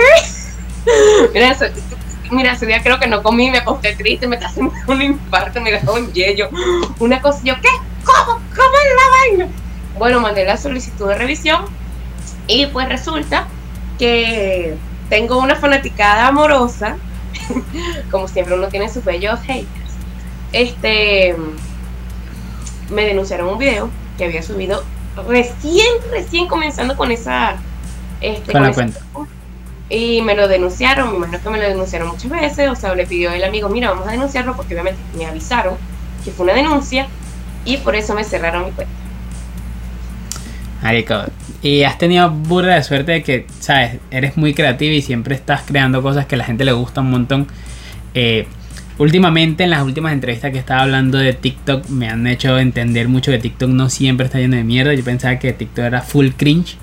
mira, 1.35 1.57
mira, 2.31 2.53
ese 2.53 2.67
día 2.67 2.83
creo 2.83 2.99
que 2.99 3.07
no 3.07 3.23
comí, 3.23 3.51
me 3.51 3.59
acosté 3.59 3.95
triste, 3.95 4.27
me 4.27 4.37
está 4.37 4.49
haciendo 4.49 4.73
un 4.87 5.03
infarto, 5.03 5.61
me 5.61 5.73
dejó 5.73 5.95
un 5.95 6.13
yello, 6.13 6.49
una 6.99 7.21
cosa, 7.21 7.41
yo, 7.45 7.55
¿qué? 7.61 7.69
¿Cómo? 8.05 8.35
¿Cómo 8.35 8.75
es 8.85 9.37
la 9.37 9.45
vaina? 9.45 9.53
Bueno, 9.99 10.21
mandé 10.21 10.45
la 10.45 10.57
solicitud 10.57 11.09
de 11.09 11.17
revisión 11.17 11.65
y 12.47 12.67
pues 12.67 12.89
resulta 12.89 13.49
que 13.99 14.77
tengo 15.09 15.39
una 15.39 15.57
fanaticada 15.57 16.29
amorosa, 16.29 16.97
como 18.11 18.29
siempre 18.29 18.55
uno 18.55 18.69
tiene 18.69 18.89
sus 18.89 19.05
bellos 19.05 19.41
haters. 19.41 19.69
Este, 20.53 21.37
me 22.91 23.05
denunciaron 23.05 23.49
un 23.49 23.59
video 23.59 23.91
que 24.17 24.25
había 24.25 24.43
subido 24.43 24.85
recién, 25.27 25.89
recién 26.11 26.47
comenzando 26.47 26.97
con 26.97 27.11
esa... 27.11 27.57
Este, 28.21 28.53
con, 28.53 28.63
la 28.63 28.73
cuenta. 28.73 29.01
Y 29.91 30.21
me 30.23 30.35
lo 30.35 30.49
denunciaron, 30.49 31.11
mi 31.13 31.17
imagino 31.17 31.43
que 31.43 31.51
me 31.51 31.59
lo 31.59 31.65
denunciaron 31.65 32.09
muchas 32.09 32.31
veces, 32.31 32.69
o 32.69 32.75
sea, 32.75 32.95
le 32.95 33.07
pidió 33.07 33.33
el 33.33 33.43
amigo, 33.43 33.69
mira, 33.69 33.91
vamos 33.91 34.07
a 34.07 34.11
denunciarlo 34.11 34.55
porque 34.55 34.75
obviamente 34.75 35.01
me 35.17 35.25
avisaron 35.25 35.77
que 36.25 36.31
fue 36.31 36.45
una 36.45 36.55
denuncia 36.55 37.07
y 37.65 37.79
por 37.79 37.95
eso 37.95 38.15
me 38.15 38.25
cerraron 38.25 38.67
mi 38.67 38.73
cuenta. 38.73 38.93
Marico, 40.83 41.25
y 41.63 41.83
has 41.83 41.99
tenido 41.99 42.31
burda 42.31 42.77
de 42.77 42.83
suerte 42.85 43.13
de 43.13 43.23
que, 43.23 43.47
sabes, 43.59 43.99
eres 44.11 44.37
muy 44.37 44.55
creativa 44.55 44.93
y 44.93 45.03
siempre 45.03 45.35
estás 45.35 45.63
creando 45.63 46.03
cosas 46.03 46.27
que 46.27 46.37
a 46.37 46.39
la 46.39 46.45
gente 46.45 46.65
le 46.65 46.73
gusta 46.73 47.01
un 47.01 47.11
montón. 47.11 47.49
Eh, 48.15 48.47
últimamente, 48.99 49.65
en 49.65 49.71
las 49.71 49.83
últimas 49.83 50.13
entrevistas 50.13 50.53
que 50.53 50.59
estaba 50.59 50.83
hablando 50.83 51.19
de 51.19 51.33
TikTok, 51.33 51.89
me 51.89 52.09
han 52.09 52.27
hecho 52.27 52.59
entender 52.59 53.09
mucho 53.09 53.33
que 53.33 53.39
TikTok 53.39 53.71
no 53.71 53.91
siempre 53.91 54.27
está 54.27 54.39
lleno 54.39 54.57
de 54.57 54.65
mierda. 54.65 54.95
Yo 54.95 55.03
pensaba 55.03 55.39
que 55.39 55.53
TikTok 55.53 55.85
era 55.85 56.01
full 56.01 56.29
cringe. 56.37 56.77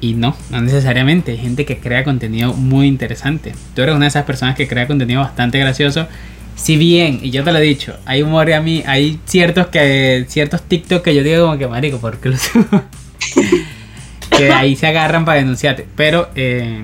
Y 0.00 0.14
no, 0.14 0.36
no 0.50 0.60
necesariamente. 0.60 1.32
Hay 1.32 1.38
gente 1.38 1.64
que 1.64 1.78
crea 1.78 2.04
contenido 2.04 2.54
muy 2.54 2.86
interesante. 2.86 3.54
Tú 3.74 3.82
eres 3.82 3.94
una 3.94 4.04
de 4.04 4.08
esas 4.08 4.24
personas 4.24 4.56
que 4.56 4.68
crea 4.68 4.86
contenido 4.86 5.20
bastante 5.20 5.58
gracioso. 5.58 6.06
Si 6.56 6.76
bien, 6.76 7.20
y 7.22 7.30
yo 7.30 7.44
te 7.44 7.52
lo 7.52 7.58
he 7.58 7.62
dicho, 7.62 7.96
hay 8.04 8.22
humor 8.22 8.52
a 8.52 8.60
mí, 8.60 8.82
hay 8.86 9.20
ciertos 9.26 9.68
que 9.68 10.26
ciertos 10.28 10.62
TikTok 10.62 11.04
que 11.04 11.14
yo 11.14 11.22
digo 11.22 11.46
como 11.46 11.56
que 11.56 11.68
marico, 11.68 11.98
¿por 11.98 12.18
qué 12.18 12.32
que 14.36 14.52
ahí 14.52 14.76
se 14.76 14.86
agarran 14.86 15.24
para 15.24 15.38
denunciarte. 15.38 15.86
Pero 15.96 16.28
eh, 16.34 16.82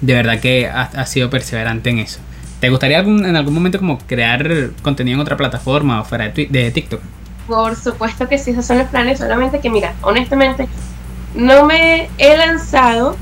de 0.00 0.14
verdad 0.14 0.40
que 0.40 0.68
has, 0.68 1.10
sido 1.10 1.30
perseverante 1.30 1.90
en 1.90 1.98
eso. 1.98 2.20
¿Te 2.60 2.70
gustaría 2.70 2.98
en 2.98 3.36
algún 3.36 3.54
momento 3.54 3.78
como 3.78 3.98
crear 3.98 4.70
contenido 4.82 5.16
en 5.16 5.20
otra 5.20 5.36
plataforma 5.36 6.00
o 6.00 6.04
fuera 6.04 6.28
de, 6.28 6.46
de 6.46 6.70
TikTok? 6.70 7.00
Por 7.46 7.76
supuesto 7.76 8.28
que 8.28 8.36
sí, 8.36 8.50
esos 8.50 8.66
son 8.66 8.78
los 8.78 8.88
planes, 8.88 9.18
solamente 9.18 9.60
que 9.60 9.70
mira, 9.70 9.94
honestamente, 10.02 10.68
no 11.34 11.64
me 11.64 12.08
he 12.18 12.36
lanzado 12.36 13.16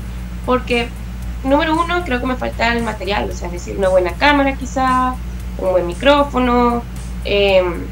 porque, 0.45 0.87
número 1.43 1.79
uno, 1.79 2.03
creo 2.05 2.19
que 2.19 2.25
me 2.25 2.35
falta 2.35 2.73
el 2.73 2.83
material, 2.83 3.29
o 3.29 3.33
sea, 3.33 3.47
es 3.47 3.53
decir, 3.53 3.77
una 3.77 3.89
buena 3.89 4.13
cámara 4.13 4.53
quizá, 4.53 5.15
un 5.57 5.71
buen 5.71 5.87
micrófono, 5.87 6.83
em, 7.25 7.83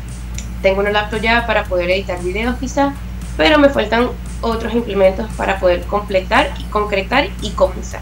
tengo 0.61 0.81
una 0.81 0.91
laptop 0.91 1.21
ya 1.21 1.45
para 1.45 1.65
poder 1.65 1.89
editar 1.89 2.21
videos 2.23 2.55
quizá, 2.57 2.93
pero 3.37 3.59
me 3.59 3.69
faltan 3.69 4.09
otros 4.41 4.73
implementos 4.73 5.29
para 5.33 5.59
poder 5.59 5.83
completar 5.83 6.53
y 6.59 6.63
concretar 6.65 7.29
y 7.41 7.51
comenzar. 7.51 8.01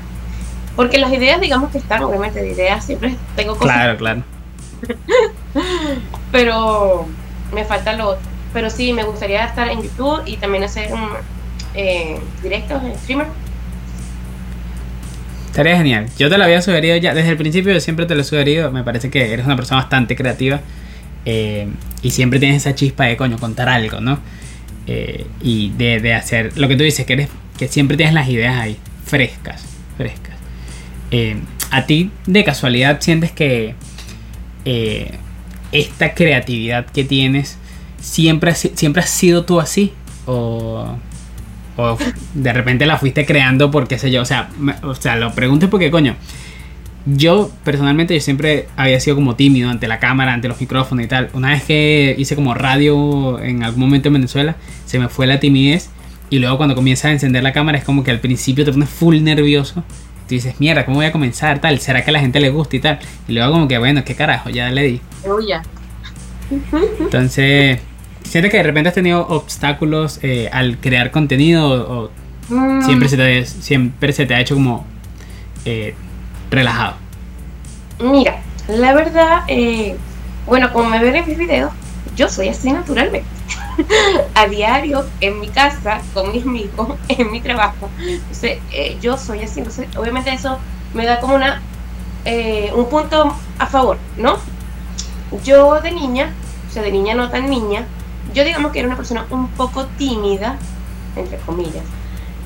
Porque 0.75 0.97
las 0.97 1.11
ideas, 1.11 1.39
digamos 1.39 1.71
que 1.71 1.77
están, 1.77 2.03
obviamente, 2.03 2.41
de 2.41 2.51
ideas 2.51 2.83
siempre 2.83 3.15
tengo 3.35 3.55
cosas. 3.55 3.75
Claro, 3.75 3.97
claro. 3.97 4.23
pero 6.31 7.05
me 7.53 7.63
falta 7.63 7.93
lo 7.93 8.09
otro. 8.09 8.23
Pero 8.53 8.69
sí, 8.69 8.93
me 8.93 9.03
gustaría 9.03 9.45
estar 9.45 9.67
en 9.67 9.81
YouTube 9.81 10.23
y 10.25 10.37
también 10.37 10.63
hacer 10.63 10.93
un, 10.93 11.09
eh, 11.73 12.19
directos 12.41 12.83
en 12.83 12.95
streamer. 12.95 13.27
Estaría 15.47 15.77
genial. 15.77 16.07
Yo 16.17 16.29
te 16.29 16.37
lo 16.37 16.43
había 16.43 16.61
sugerido 16.61 16.97
ya 16.97 17.13
desde 17.13 17.29
el 17.29 17.37
principio, 17.37 17.73
yo 17.73 17.79
siempre 17.79 18.05
te 18.05 18.15
lo 18.15 18.21
he 18.21 18.23
sugerido. 18.23 18.71
Me 18.71 18.83
parece 18.83 19.09
que 19.09 19.31
eres 19.31 19.45
una 19.45 19.55
persona 19.55 19.81
bastante 19.81 20.15
creativa 20.15 20.61
eh, 21.25 21.67
y 22.01 22.11
siempre 22.11 22.39
tienes 22.39 22.57
esa 22.57 22.75
chispa 22.75 23.05
de 23.05 23.17
coño, 23.17 23.37
contar 23.37 23.69
algo, 23.69 24.01
¿no? 24.01 24.19
Eh, 24.87 25.25
y 25.41 25.69
de, 25.69 26.13
hacer 26.13 26.57
lo 26.57 26.67
que 26.67 26.75
tú 26.75 26.83
dices, 26.83 27.05
que, 27.05 27.13
eres, 27.13 27.29
que 27.57 27.67
siempre 27.67 27.97
tienes 27.97 28.15
las 28.15 28.27
ideas 28.29 28.55
ahí, 28.59 28.77
frescas, 29.05 29.63
frescas. 29.95 30.33
a 31.71 31.85
ti, 31.85 32.11
de 32.25 32.43
casualidad, 32.43 32.99
sientes 33.01 33.31
que 33.31 33.75
esta 35.71 36.13
creatividad 36.13 36.85
que 36.87 37.03
tienes 37.03 37.57
siempre, 37.99 38.53
siempre 38.53 39.01
has 39.01 39.09
sido 39.09 39.45
tú 39.45 39.59
así? 39.59 39.93
¿O 40.25 40.97
o 41.77 41.97
de 42.33 42.53
repente 42.53 42.85
la 42.85 42.97
fuiste 42.97 43.25
creando 43.25 43.71
porque 43.71 43.97
sé 43.97 44.11
yo. 44.11 44.21
O 44.21 44.25
sea, 44.25 44.49
o 44.83 44.95
sea, 44.95 45.15
lo 45.15 45.33
pregunto 45.33 45.69
porque 45.69 45.91
coño. 45.91 46.15
Yo 47.05 47.51
personalmente 47.65 48.13
yo 48.13 48.21
siempre 48.21 48.67
había 48.77 48.97
sido 49.01 49.17
como 49.17 49.35
tímido 49.35 49.69
ante 49.69 49.89
la 49.89 49.99
cámara, 49.99 50.33
ante 50.33 50.47
los 50.47 50.59
micrófonos 50.61 51.03
y 51.03 51.07
tal. 51.09 51.29
Una 51.33 51.49
vez 51.49 51.63
que 51.63 52.15
hice 52.17 52.35
como 52.35 52.53
radio 52.53 53.41
en 53.41 53.61
algún 53.63 53.81
momento 53.81 54.07
en 54.07 54.13
Venezuela, 54.13 54.55
se 54.85 54.99
me 54.99 55.09
fue 55.09 55.27
la 55.27 55.39
timidez. 55.41 55.89
Y 56.29 56.39
luego 56.39 56.55
cuando 56.55 56.75
comienzas 56.75 57.05
a 57.05 57.11
encender 57.11 57.43
la 57.43 57.51
cámara 57.51 57.77
es 57.77 57.83
como 57.83 58.03
que 58.05 58.11
al 58.11 58.21
principio 58.21 58.63
te 58.63 58.71
pones 58.71 58.89
full 58.89 59.21
nervioso. 59.21 59.83
Tú 60.27 60.35
dices, 60.35 60.55
mierda, 60.59 60.85
¿cómo 60.85 60.97
voy 60.97 61.05
a 61.05 61.11
comenzar? 61.11 61.59
Tal, 61.59 61.79
¿será 61.79 62.05
que 62.05 62.09
a 62.09 62.13
la 62.13 62.21
gente 62.21 62.39
le 62.39 62.49
gusta 62.49 62.77
y 62.77 62.79
tal? 62.79 62.99
Y 63.27 63.33
luego 63.33 63.51
como 63.51 63.67
que, 63.67 63.77
bueno, 63.77 64.05
¿qué 64.05 64.15
carajo? 64.15 64.49
Ya 64.49 64.69
le 64.71 64.83
di. 64.83 65.01
Entonces, 67.01 67.79
¿Sientes 68.33 68.49
que 68.49 68.57
de 68.57 68.63
repente 68.63 68.89
has 68.89 68.95
tenido 68.95 69.27
obstáculos 69.27 70.17
eh, 70.23 70.49
al 70.51 70.79
crear 70.79 71.11
contenido 71.11 71.69
o, 71.69 72.09
mm. 72.49 72.81
siempre, 72.81 73.07
se 73.07 73.15
te, 73.15 73.45
siempre 73.45 74.11
se 74.11 74.25
te 74.25 74.33
ha 74.33 74.41
hecho 74.41 74.55
como 74.55 74.87
eh, 75.65 75.93
relajado? 76.49 76.95
Mira, 77.99 78.41
la 78.67 78.95
verdad, 78.95 79.43
eh, 79.47 79.95
bueno, 80.47 80.73
como 80.73 80.89
me 80.89 80.97
ven 80.97 81.17
en 81.17 81.27
mis 81.27 81.37
videos, 81.37 81.71
yo 82.15 82.27
soy 82.27 82.47
así 82.47 82.71
naturalmente. 82.71 83.23
a 84.33 84.47
diario, 84.47 85.05
en 85.21 85.39
mi 85.39 85.49
casa, 85.49 86.01
con 86.15 86.31
mis 86.31 86.43
amigos, 86.43 86.97
en 87.09 87.31
mi 87.31 87.39
trabajo. 87.39 87.87
Entonces, 87.99 88.57
eh, 88.71 88.97
yo 88.99 89.15
soy 89.15 89.43
así. 89.43 89.59
Entonces, 89.59 89.95
obviamente 89.95 90.33
eso 90.33 90.57
me 90.95 91.05
da 91.05 91.19
como 91.19 91.35
una 91.35 91.61
eh, 92.25 92.71
un 92.75 92.89
punto 92.89 93.31
a 93.59 93.67
favor, 93.67 93.99
¿no? 94.17 94.37
Yo 95.43 95.79
de 95.81 95.91
niña, 95.91 96.33
o 96.67 96.73
sea, 96.73 96.81
de 96.81 96.91
niña 96.91 97.13
no 97.13 97.29
tan 97.29 97.47
niña, 97.47 97.85
yo 98.33 98.43
digamos 98.43 98.71
que 98.71 98.79
era 98.79 98.87
una 98.87 98.97
persona 98.97 99.25
un 99.29 99.47
poco 99.49 99.85
tímida, 99.97 100.57
entre 101.15 101.37
comillas. 101.39 101.83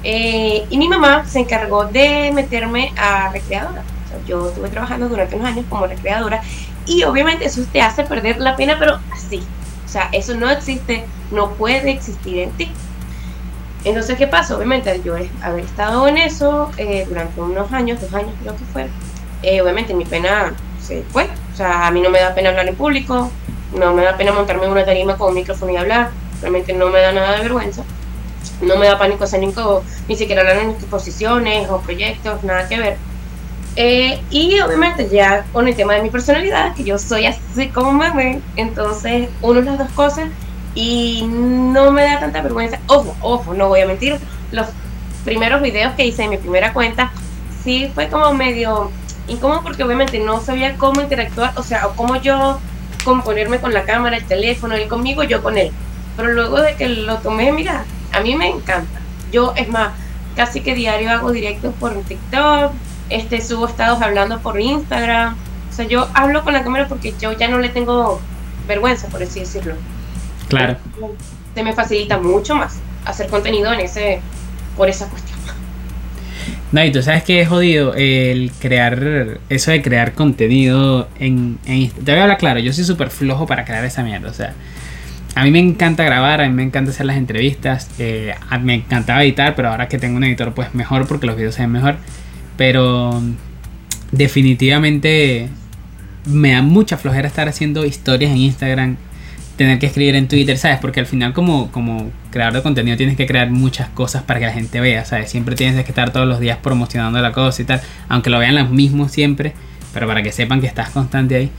Eh, 0.03 0.65
y 0.69 0.77
mi 0.77 0.87
mamá 0.87 1.25
se 1.25 1.39
encargó 1.39 1.85
de 1.85 2.31
meterme 2.33 2.93
a 2.97 3.29
recreadora. 3.29 3.83
yo 4.25 4.49
estuve 4.49 4.69
trabajando 4.69 5.09
durante 5.09 5.35
unos 5.35 5.47
años 5.47 5.65
como 5.69 5.85
recreadora 5.87 6.41
y 6.85 7.03
obviamente 7.03 7.45
eso 7.45 7.61
te 7.71 7.81
hace 7.81 8.03
perder 8.03 8.39
la 8.39 8.55
pena, 8.55 8.77
pero 8.79 8.99
así. 9.11 9.43
O 9.85 9.89
sea, 9.89 10.09
eso 10.11 10.35
no 10.35 10.49
existe, 10.49 11.05
no 11.31 11.51
puede 11.51 11.91
existir 11.91 12.39
en 12.39 12.51
ti. 12.51 12.71
Entonces, 13.83 14.17
¿qué 14.17 14.27
pasa? 14.27 14.55
Obviamente, 14.55 15.01
yo 15.03 15.15
haber 15.41 15.63
estado 15.63 16.07
en 16.07 16.17
eso 16.17 16.71
eh, 16.77 17.05
durante 17.07 17.39
unos 17.39 17.71
años, 17.71 18.01
dos 18.01 18.13
años 18.13 18.31
creo 18.41 18.55
que 18.55 18.65
fue, 18.65 18.87
eh, 19.43 19.61
obviamente 19.61 19.93
mi 19.93 20.05
pena 20.05 20.53
se 20.81 21.03
fue. 21.03 21.29
O 21.53 21.55
sea, 21.55 21.87
a 21.87 21.91
mí 21.91 22.01
no 22.01 22.09
me 22.09 22.19
da 22.19 22.33
pena 22.33 22.49
hablar 22.49 22.67
en 22.67 22.75
público, 22.75 23.31
no 23.73 23.93
me 23.93 24.03
da 24.03 24.17
pena 24.17 24.31
montarme 24.31 24.65
en 24.65 24.71
una 24.71 24.85
tarima 24.85 25.17
con 25.17 25.29
un 25.29 25.35
micrófono 25.35 25.71
y 25.71 25.77
hablar, 25.77 26.09
realmente 26.41 26.73
no 26.73 26.87
me 26.87 26.99
da 26.99 27.11
nada 27.11 27.37
de 27.37 27.43
vergüenza. 27.43 27.83
No 28.61 28.75
me 28.77 28.87
da 28.87 28.97
pánico 28.97 29.25
escénico 29.25 29.83
ni 30.07 30.15
siquiera 30.15 30.41
hablar 30.41 30.57
en 30.57 30.71
exposiciones 30.71 31.69
o 31.69 31.79
proyectos, 31.79 32.43
nada 32.43 32.67
que 32.67 32.79
ver. 32.79 32.97
Eh, 33.75 34.19
y 34.31 34.59
obviamente 34.59 35.07
ya 35.07 35.45
con 35.53 35.67
el 35.67 35.75
tema 35.75 35.93
de 35.93 36.01
mi 36.01 36.09
personalidad, 36.09 36.73
que 36.73 36.83
yo 36.83 36.97
soy 36.97 37.27
así 37.27 37.69
como 37.69 37.91
me 37.91 38.09
ven, 38.11 38.43
entonces 38.55 39.29
uno 39.43 39.61
las 39.61 39.77
dos 39.77 39.89
cosas 39.91 40.29
y 40.73 41.23
no 41.27 41.91
me 41.91 42.03
da 42.03 42.19
tanta 42.19 42.41
vergüenza. 42.41 42.79
Ojo, 42.87 43.15
ojo, 43.21 43.53
no 43.53 43.67
voy 43.67 43.81
a 43.81 43.85
mentir, 43.85 44.19
los 44.51 44.67
primeros 45.23 45.61
videos 45.61 45.93
que 45.93 46.05
hice 46.05 46.23
en 46.23 46.31
mi 46.31 46.37
primera 46.37 46.73
cuenta 46.73 47.11
sí 47.63 47.91
fue 47.93 48.07
como 48.07 48.33
medio 48.33 48.89
incómodo 49.27 49.61
porque 49.61 49.83
obviamente 49.83 50.19
no 50.19 50.39
sabía 50.39 50.75
cómo 50.77 51.01
interactuar, 51.01 51.53
o 51.55 51.63
sea, 51.63 51.85
o 51.87 51.91
cómo 51.91 52.15
yo 52.15 52.59
componerme 53.07 53.61
con 53.61 53.73
la 53.73 53.85
cámara, 53.85 54.17
el 54.17 54.25
teléfono, 54.25 54.75
él 54.75 54.89
conmigo, 54.89 55.23
yo 55.23 55.41
con 55.41 55.57
él. 55.57 55.71
Pero 56.17 56.33
luego 56.33 56.61
de 56.61 56.75
que 56.75 56.89
lo 56.89 57.19
tomé, 57.19 57.53
mira, 57.53 57.85
a 58.11 58.19
mí 58.19 58.35
me 58.35 58.49
encanta. 58.49 58.99
Yo, 59.31 59.53
es 59.55 59.69
más, 59.69 59.93
casi 60.35 60.59
que 60.59 60.75
diario 60.75 61.09
hago 61.09 61.31
directos 61.31 61.73
por 61.79 61.93
TikTok, 62.01 62.73
este, 63.09 63.39
subo 63.39 63.65
estados 63.67 64.01
hablando 64.01 64.39
por 64.39 64.59
Instagram. 64.59 65.37
O 65.69 65.73
sea, 65.73 65.85
yo 65.85 66.09
hablo 66.13 66.43
con 66.43 66.51
la 66.51 66.63
cámara 66.63 66.89
porque 66.89 67.13
yo 67.17 67.31
ya 67.31 67.47
no 67.47 67.59
le 67.59 67.69
tengo 67.69 68.19
vergüenza, 68.67 69.07
por 69.07 69.23
así 69.23 69.39
decirlo. 69.39 69.75
Claro. 70.49 70.75
Se 71.55 71.63
me 71.63 71.71
facilita 71.71 72.17
mucho 72.17 72.55
más 72.55 72.79
hacer 73.05 73.29
contenido 73.29 73.71
en 73.71 73.79
ese, 73.79 74.19
por 74.75 74.89
esa 74.89 75.07
cuestión. 75.07 75.26
No, 76.71 76.83
y 76.83 76.91
tú 76.91 77.01
sabes 77.01 77.23
que 77.23 77.41
es 77.41 77.47
jodido 77.47 77.93
el 77.95 78.51
crear, 78.59 79.39
eso 79.49 79.71
de 79.71 79.81
crear 79.81 80.13
contenido 80.13 81.07
en, 81.17 81.59
en 81.65 81.89
Te 81.89 82.11
voy 82.11 82.19
a 82.19 82.23
hablar 82.23 82.37
claro, 82.37 82.59
yo 82.59 82.73
soy 82.73 82.83
súper 82.83 83.09
flojo 83.09 83.47
para 83.47 83.63
crear 83.63 83.85
esa 83.85 84.03
mierda, 84.03 84.29
o 84.29 84.33
sea, 84.33 84.53
a 85.35 85.43
mí 85.43 85.51
me 85.51 85.59
encanta 85.59 86.03
grabar, 86.03 86.41
a 86.41 86.47
mí 86.49 86.53
me 86.53 86.63
encanta 86.63 86.91
hacer 86.91 87.05
las 87.05 87.15
entrevistas, 87.15 87.89
eh, 87.99 88.33
me 88.61 88.73
encantaba 88.73 89.23
editar, 89.23 89.55
pero 89.55 89.69
ahora 89.69 89.87
que 89.87 89.97
tengo 89.97 90.17
un 90.17 90.23
editor 90.25 90.53
pues 90.53 90.73
mejor 90.73 91.07
porque 91.07 91.27
los 91.27 91.37
videos 91.37 91.55
se 91.55 91.61
ven 91.61 91.71
mejor, 91.71 91.95
pero 92.57 93.21
definitivamente 94.11 95.47
me 96.25 96.51
da 96.51 96.61
mucha 96.61 96.97
flojera 96.97 97.27
estar 97.27 97.47
haciendo 97.47 97.85
historias 97.85 98.31
en 98.31 98.37
Instagram 98.37 98.97
tener 99.57 99.79
que 99.79 99.87
escribir 99.87 100.15
en 100.15 100.27
Twitter, 100.27 100.57
¿sabes? 100.57 100.77
Porque 100.79 100.99
al 100.99 101.07
final 101.07 101.33
como, 101.33 101.71
como 101.71 102.11
creador 102.31 102.53
de 102.53 102.61
contenido 102.61 102.95
tienes 102.95 103.17
que 103.17 103.25
crear 103.25 103.49
muchas 103.49 103.89
cosas 103.89 104.23
para 104.23 104.39
que 104.39 104.45
la 104.45 104.53
gente 104.53 104.79
vea, 104.79 105.03
¿sabes? 105.03 105.29
Siempre 105.29 105.55
tienes 105.55 105.83
que 105.83 105.91
estar 105.91 106.13
todos 106.13 106.27
los 106.27 106.39
días 106.39 106.59
promocionando 106.61 107.19
la 107.19 107.31
cosa 107.31 107.61
y 107.63 107.65
tal, 107.65 107.81
aunque 108.07 108.29
lo 108.29 108.39
vean 108.39 108.55
los 108.55 108.69
mismos 108.69 109.11
siempre, 109.11 109.53
pero 109.93 110.07
para 110.07 110.21
que 110.21 110.31
sepan 110.31 110.61
que 110.61 110.67
estás 110.67 110.91
constante 110.91 111.35
ahí. 111.35 111.51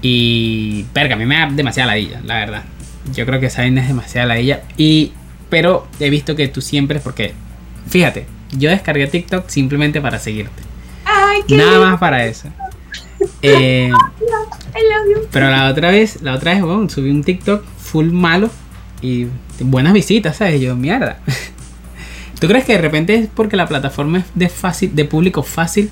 Y, 0.00 0.84
perga, 0.92 1.16
a 1.16 1.18
mí 1.18 1.26
me 1.26 1.36
da 1.36 1.50
demasiada 1.50 1.92
ladilla, 1.92 2.20
la 2.24 2.36
verdad. 2.36 2.62
Yo 3.12 3.26
creo 3.26 3.40
que 3.40 3.46
esa 3.46 3.64
es 3.64 3.74
demasiada 3.74 4.28
ladilla. 4.28 4.62
Y, 4.76 5.12
pero 5.50 5.88
he 5.98 6.10
visto 6.10 6.36
que 6.36 6.46
tú 6.48 6.60
siempre, 6.60 7.00
porque, 7.00 7.34
fíjate, 7.88 8.26
yo 8.52 8.70
descargué 8.70 9.06
TikTok 9.08 9.48
simplemente 9.48 10.00
para 10.00 10.18
seguirte. 10.18 10.62
Ay, 11.04 11.42
Nada 11.56 11.80
más 11.80 11.98
para 11.98 12.24
eso. 12.24 12.48
Eh, 13.42 13.90
pero 15.30 15.50
la 15.50 15.68
otra 15.68 15.90
vez, 15.90 16.22
la 16.22 16.34
otra 16.34 16.54
vez, 16.54 16.62
bueno, 16.62 16.88
subí 16.88 17.10
un 17.10 17.24
TikTok 17.24 17.64
full 17.64 18.10
malo 18.10 18.50
y 19.02 19.26
buenas 19.60 19.92
visitas, 19.92 20.36
¿sabes? 20.36 20.60
Yo, 20.60 20.76
mierda. 20.76 21.18
¿Tú 22.40 22.48
crees 22.48 22.64
que 22.64 22.72
de 22.72 22.78
repente 22.78 23.14
es 23.14 23.28
porque 23.34 23.56
la 23.56 23.66
plataforma 23.66 24.18
es 24.18 24.24
de 24.34 24.48
fácil, 24.48 24.94
de 24.94 25.04
público 25.04 25.42
fácil? 25.42 25.90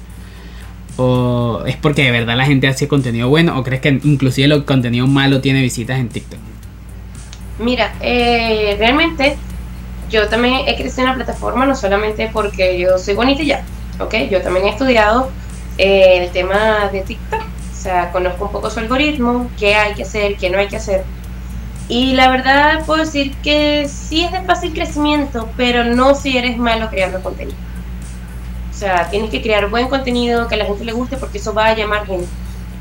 ¿O 0.96 1.62
es 1.66 1.76
porque 1.76 2.02
de 2.02 2.10
verdad 2.10 2.36
la 2.36 2.44
gente 2.44 2.68
hace 2.68 2.88
contenido 2.88 3.28
bueno? 3.28 3.58
¿O 3.58 3.62
crees 3.62 3.80
que 3.80 4.00
inclusive 4.02 4.52
el 4.52 4.64
contenido 4.64 5.06
malo 5.06 5.40
tiene 5.40 5.62
visitas 5.62 5.98
en 5.98 6.08
TikTok? 6.08 6.38
Mira, 7.58 7.94
eh, 8.00 8.76
realmente 8.78 9.36
yo 10.10 10.28
también 10.28 10.60
he 10.66 10.76
crecido 10.76 11.04
en 11.04 11.08
la 11.10 11.14
plataforma 11.14 11.64
no 11.64 11.74
solamente 11.74 12.28
porque 12.32 12.78
yo 12.78 12.98
soy 12.98 13.14
bonita 13.14 13.42
y 13.42 13.46
ya, 13.46 13.64
¿ok? 13.98 14.14
Yo 14.30 14.42
también 14.42 14.66
he 14.66 14.70
estudiado 14.70 15.30
eh, 15.78 16.24
el 16.24 16.30
tema 16.30 16.88
de 16.92 17.00
TikTok 17.00 17.51
o 17.82 17.84
sea, 17.84 18.12
conozco 18.12 18.44
un 18.44 18.52
poco 18.52 18.70
su 18.70 18.78
algoritmo, 18.78 19.50
qué 19.58 19.74
hay 19.74 19.94
que 19.94 20.04
hacer, 20.04 20.36
qué 20.36 20.48
no 20.48 20.58
hay 20.58 20.68
que 20.68 20.76
hacer. 20.76 21.02
Y 21.88 22.12
la 22.12 22.30
verdad 22.30 22.86
puedo 22.86 23.00
decir 23.00 23.34
que 23.42 23.88
sí 23.88 24.22
es 24.22 24.30
de 24.30 24.40
fácil 24.42 24.72
crecimiento, 24.72 25.48
pero 25.56 25.82
no 25.82 26.14
si 26.14 26.38
eres 26.38 26.56
malo 26.58 26.88
creando 26.90 27.20
contenido. 27.20 27.58
O 28.70 28.72
sea, 28.72 29.10
tienes 29.10 29.30
que 29.30 29.42
crear 29.42 29.68
buen 29.68 29.88
contenido 29.88 30.46
que 30.46 30.54
a 30.54 30.58
la 30.58 30.66
gente 30.66 30.84
le 30.84 30.92
guste 30.92 31.16
porque 31.16 31.38
eso 31.38 31.54
va 31.54 31.66
a 31.66 31.74
llamar 31.74 32.06
gente. 32.06 32.28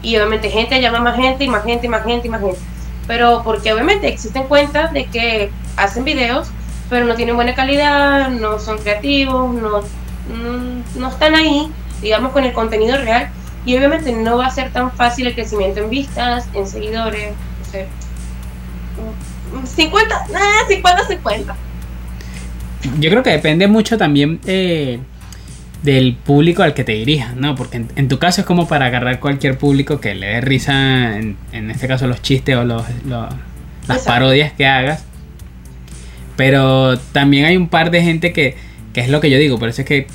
Y 0.04 0.18
obviamente 0.18 0.52
gente 0.52 0.80
llama 0.80 1.00
más 1.00 1.16
gente 1.16 1.46
y 1.46 1.48
más 1.48 1.64
gente 1.64 1.88
y 1.88 1.90
más 1.90 2.06
gente 2.06 2.28
y 2.28 2.30
más 2.30 2.42
gente. 2.42 2.60
Pero 3.08 3.42
porque 3.44 3.74
obviamente 3.74 4.08
existen 4.08 4.44
cuentas 4.44 4.94
de 4.94 5.06
que 5.06 5.50
hacen 5.78 6.04
videos, 6.04 6.52
pero 6.92 7.08
no 7.08 7.16
tienen 7.16 7.36
buena 7.36 7.56
calidad, 7.56 8.30
no 8.30 8.60
son 8.60 8.78
creativos, 8.78 9.52
no, 9.52 9.80
mm, 9.80 11.00
no 11.00 11.10
están 11.10 11.34
ahí, 11.34 11.72
digamos, 12.04 12.34
con 12.34 12.44
el 12.44 12.54
contenido 12.54 13.00
real 13.00 13.32
y 13.66 13.78
obviamente 13.78 14.12
no 14.12 14.38
va 14.38 14.48
a 14.48 14.52
ser 14.52 14.72
tan 14.72 14.92
fácil 14.92 15.28
el 15.28 15.36
crecimiento 15.36 15.82
en 15.82 15.90
vistas, 15.90 16.48
en 16.54 16.68
seguidores, 16.68 17.32
no 17.60 17.66
sé. 17.72 17.88
50, 19.66 20.26
50, 20.68 21.08
50. 21.08 21.56
Yo 23.00 23.10
creo 23.10 23.24
que 23.24 23.30
depende 23.30 23.68
mucho 23.68 23.98
también 23.98 24.40
eh, 24.46 25.00
del 25.84 26.16
público 26.16 26.64
al 26.64 26.74
que 26.74 26.84
te 26.84 26.94
dirijas, 26.94 27.36
¿no? 27.36 27.56
Porque 27.56 27.84
en, 27.96 28.08
tu 28.08 28.18
caso 28.18 28.42
es 28.42 28.48
como 28.48 28.68
para 28.68 28.88
agarrar 28.88 29.20
cualquier 29.20 29.58
público 29.58 30.00
que 30.00 30.16
le 30.16 30.28
dé 30.28 30.42
risa, 30.42 31.18
en, 31.18 31.38
este 31.52 31.88
caso 31.88 32.08
los 32.08 32.22
chistes 32.22 32.56
o 32.56 32.64
los, 32.64 32.84
las 33.06 34.04
parodias 34.06 34.54
que 34.54 34.66
hagas. 34.66 35.06
Pero 36.36 36.98
también 36.98 37.46
hay 37.46 37.58
un 37.58 37.68
par 37.68 37.92
de 37.92 38.02
gente 38.02 38.34
que, 38.34 38.56
que 38.94 39.02
es 39.02 39.10
lo 39.10 39.22
que 39.22 39.30
yo 39.30 39.38
digo, 39.38 39.60
por 39.60 39.70
eso 39.70 39.82
es 39.82 39.88
que 39.88 40.08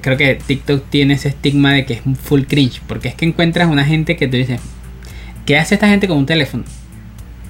creo 0.00 0.16
que 0.16 0.34
TikTok 0.34 0.84
tiene 0.90 1.14
ese 1.14 1.28
estigma 1.28 1.72
de 1.72 1.84
que 1.84 1.94
es 1.94 2.06
un 2.06 2.16
full 2.16 2.42
cringe, 2.42 2.80
porque 2.86 3.08
es 3.08 3.14
que 3.14 3.24
encuentras 3.24 3.68
una 3.68 3.84
gente 3.84 4.16
que 4.16 4.28
te 4.28 4.36
dice, 4.36 4.58
¿qué 5.46 5.58
hace 5.58 5.74
esta 5.74 5.88
gente 5.88 6.08
con 6.08 6.18
un 6.18 6.26
teléfono? 6.26 6.64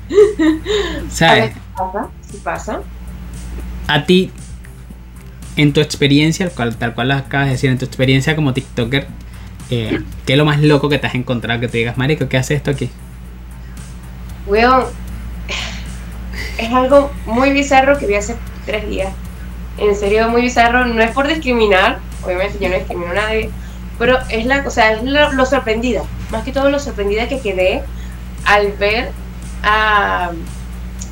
¿Sabes? 1.10 1.52
pasa, 1.76 2.08
sí 2.30 2.38
pasa. 2.42 2.80
A 3.86 4.04
ti, 4.04 4.30
en 5.56 5.72
tu 5.72 5.80
experiencia, 5.80 6.50
tal 6.50 6.94
cual 6.94 7.08
lo 7.08 7.14
acabas 7.14 7.46
de 7.46 7.52
decir, 7.52 7.70
en 7.70 7.78
tu 7.78 7.84
experiencia 7.84 8.36
como 8.36 8.52
TikToker, 8.52 9.06
eh, 9.70 10.00
¿qué 10.26 10.32
es 10.32 10.38
lo 10.38 10.44
más 10.44 10.60
loco 10.60 10.88
que 10.88 10.98
te 10.98 11.06
has 11.06 11.14
encontrado 11.14 11.60
que 11.60 11.68
te 11.68 11.78
digas, 11.78 11.98
Marico, 11.98 12.28
¿qué 12.28 12.36
hace 12.36 12.54
esto 12.54 12.70
aquí? 12.70 12.90
Weón, 14.46 14.84
es 16.58 16.72
algo 16.72 17.10
muy 17.26 17.52
bizarro 17.52 17.98
que 17.98 18.06
vi 18.06 18.14
hace 18.14 18.36
tres 18.66 18.88
días. 18.88 19.12
En 19.78 19.94
serio, 19.94 20.28
muy 20.28 20.42
bizarro. 20.42 20.84
No 20.86 21.00
es 21.02 21.10
por 21.12 21.28
discriminar, 21.28 22.00
obviamente 22.24 22.58
yo 22.60 22.68
no 22.68 22.76
discrimino 22.76 23.10
a 23.12 23.14
nadie, 23.14 23.50
pero 23.98 24.18
es 24.28 24.46
la, 24.46 24.64
o 24.66 24.70
sea, 24.70 24.92
es 24.92 25.02
lo, 25.02 25.46
sorprendida, 25.46 26.02
más 26.30 26.44
que 26.44 26.52
todo 26.52 26.70
lo 26.70 26.78
sorprendida 26.78 27.28
que 27.28 27.40
quedé 27.40 27.82
al 28.44 28.72
ver 28.72 29.10
a 29.62 30.30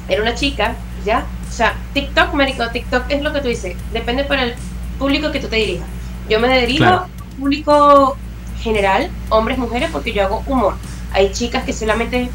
era 0.08 0.22
una 0.22 0.34
chica, 0.34 0.76
¿ya? 1.04 1.26
O 1.48 1.52
sea, 1.52 1.74
TikTok, 1.94 2.32
marico, 2.34 2.68
TikTok 2.68 3.04
es 3.08 3.22
lo 3.22 3.32
que 3.32 3.40
tú 3.40 3.48
dices, 3.48 3.76
depende 3.92 4.24
para 4.24 4.44
el 4.44 4.54
público 4.98 5.32
que 5.32 5.40
tú 5.40 5.48
te 5.48 5.56
dirijas. 5.56 5.88
Yo 6.28 6.38
me 6.40 6.60
dirijo 6.60 6.84
al 6.84 7.06
público 7.38 8.16
general, 8.60 9.10
hombres, 9.28 9.58
mujeres, 9.58 9.90
porque 9.92 10.12
yo 10.12 10.24
hago 10.24 10.42
humor. 10.46 10.74
Hay 11.12 11.32
chicas 11.32 11.64
que 11.64 11.72
solamente 11.72 12.30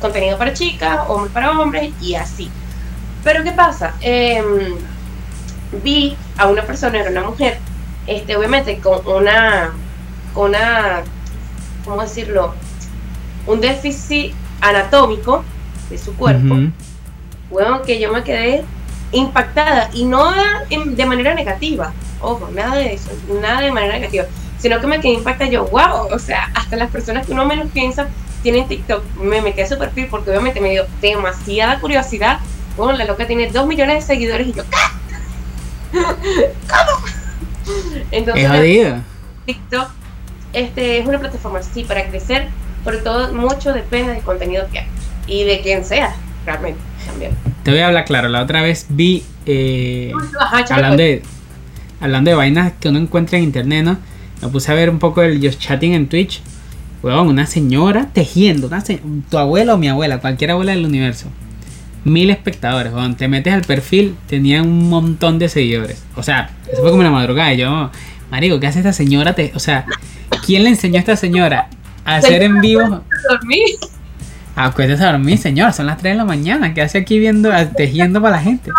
contenido 0.00 0.36
para 0.38 0.52
chicas, 0.52 1.00
hombres 1.08 1.32
para 1.32 1.58
hombres 1.58 1.92
y 2.00 2.14
así. 2.14 2.50
Pero 3.22 3.42
¿qué 3.42 3.52
pasa? 3.52 3.94
Em, 4.00 4.76
vi 5.82 6.16
a 6.36 6.48
una 6.48 6.62
persona, 6.62 7.00
era 7.00 7.10
una 7.10 7.22
mujer, 7.22 7.58
este, 8.06 8.36
obviamente 8.36 8.78
con 8.78 9.06
una, 9.06 9.72
una 10.34 11.02
¿cómo 11.84 12.02
decirlo? 12.02 12.54
Un 13.46 13.60
déficit 13.60 14.34
anatómico 14.60 15.44
de 15.90 15.98
su 15.98 16.14
cuerpo. 16.14 16.56
Bueno, 17.50 17.82
que 17.82 18.00
yo 18.00 18.12
me 18.12 18.24
quedé 18.24 18.64
impactada 19.12 19.90
y 19.92 20.04
no 20.04 20.32
de 20.68 21.06
manera 21.06 21.34
negativa, 21.34 21.92
ojo, 22.20 22.48
nada 22.52 22.76
de 22.76 22.94
eso, 22.94 23.10
nada 23.40 23.60
de 23.60 23.70
manera 23.70 23.94
negativa, 23.94 24.24
sino 24.58 24.80
que 24.80 24.86
me 24.86 25.00
quedé 25.00 25.12
impactada 25.12 25.50
yo, 25.50 25.66
wow, 25.66 26.08
o 26.10 26.18
sea, 26.18 26.50
hasta 26.54 26.76
las 26.76 26.90
personas 26.90 27.26
que 27.26 27.32
uno 27.32 27.44
menos 27.44 27.68
piensa 27.72 28.08
tienen 28.42 28.66
TikTok, 28.66 29.04
me 29.16 29.40
metí 29.40 29.60
a 29.60 29.68
su 29.68 29.78
perfil 29.78 30.08
porque 30.10 30.30
obviamente 30.30 30.60
me 30.60 30.70
dio 30.70 30.86
demasiada 31.00 31.78
curiosidad, 31.78 32.40
bueno, 32.76 32.94
la 32.94 33.04
loca 33.04 33.26
tiene 33.26 33.50
dos 33.50 33.66
millones 33.66 33.96
de 33.96 34.14
seguidores 34.14 34.48
y 34.48 34.52
yo, 34.52 34.64
¿cómo? 35.92 37.13
Entonces, 38.10 38.94
TikTok 39.46 39.88
este, 40.52 40.98
es 40.98 41.06
una 41.06 41.18
plataforma, 41.18 41.62
sí, 41.62 41.84
para 41.84 42.08
crecer, 42.08 42.48
pero 42.84 43.02
todo 43.02 43.32
mucho 43.34 43.72
depende 43.72 44.12
del 44.12 44.22
contenido 44.22 44.66
que 44.72 44.80
hay 44.80 44.86
y 45.26 45.44
de 45.44 45.60
quién 45.60 45.84
sea, 45.84 46.14
realmente, 46.46 46.80
también. 47.06 47.32
Te 47.62 47.70
voy 47.70 47.80
a 47.80 47.88
hablar 47.88 48.04
claro, 48.04 48.28
la 48.28 48.42
otra 48.42 48.62
vez 48.62 48.86
vi, 48.88 49.24
eh, 49.46 50.12
hablando, 50.70 51.02
de, 51.02 51.22
hablando 52.00 52.30
de 52.30 52.36
vainas 52.36 52.72
que 52.78 52.88
uno 52.88 52.98
encuentra 52.98 53.38
en 53.38 53.44
internet, 53.44 53.84
¿no? 53.84 53.98
Me 54.42 54.48
puse 54.48 54.70
a 54.70 54.74
ver 54.74 54.90
un 54.90 54.98
poco 54.98 55.22
el 55.22 55.40
just 55.44 55.58
chatting 55.60 55.94
en 55.94 56.08
Twitch. 56.08 56.42
Weón, 57.02 57.28
una 57.28 57.46
señora 57.46 58.08
tejiendo, 58.12 58.70
tu 59.30 59.38
abuela 59.38 59.74
o 59.74 59.78
mi 59.78 59.88
abuela, 59.88 60.20
cualquier 60.20 60.52
abuela 60.52 60.72
del 60.72 60.86
universo. 60.86 61.26
Mil 62.04 62.30
espectadores, 62.30 62.92
weón. 62.92 63.16
Te 63.16 63.28
metes 63.28 63.52
al 63.52 63.62
perfil, 63.62 64.16
tenía 64.26 64.62
un 64.62 64.88
montón 64.88 65.38
de 65.38 65.48
seguidores. 65.48 66.04
O 66.16 66.22
sea, 66.22 66.50
eso 66.70 66.82
fue 66.82 66.90
como 66.90 67.00
una 67.00 67.10
madrugada. 67.10 67.52
Y 67.54 67.58
yo, 67.58 67.90
Marico, 68.30 68.60
¿qué 68.60 68.66
hace 68.66 68.80
esta 68.80 68.92
señora? 68.92 69.34
Te, 69.34 69.52
o 69.54 69.58
sea, 69.58 69.86
¿quién 70.44 70.64
le 70.64 70.70
enseñó 70.70 70.96
a 70.96 71.00
esta 71.00 71.16
señora 71.16 71.68
a 72.04 72.16
hacer 72.16 72.42
en 72.42 72.60
vivo? 72.60 73.02
Dormir. 73.28 73.64
Acuérdate 74.56 75.02
a 75.02 75.12
dormir, 75.12 75.38
señora. 75.38 75.72
Son 75.72 75.86
las 75.86 75.98
3 75.98 76.12
de 76.12 76.18
la 76.18 76.24
mañana. 76.24 76.74
¿Qué 76.74 76.82
hace 76.82 76.98
aquí 76.98 77.18
viendo, 77.18 77.50
tejiendo 77.76 78.20
para 78.20 78.36
la 78.36 78.42
gente? 78.42 78.70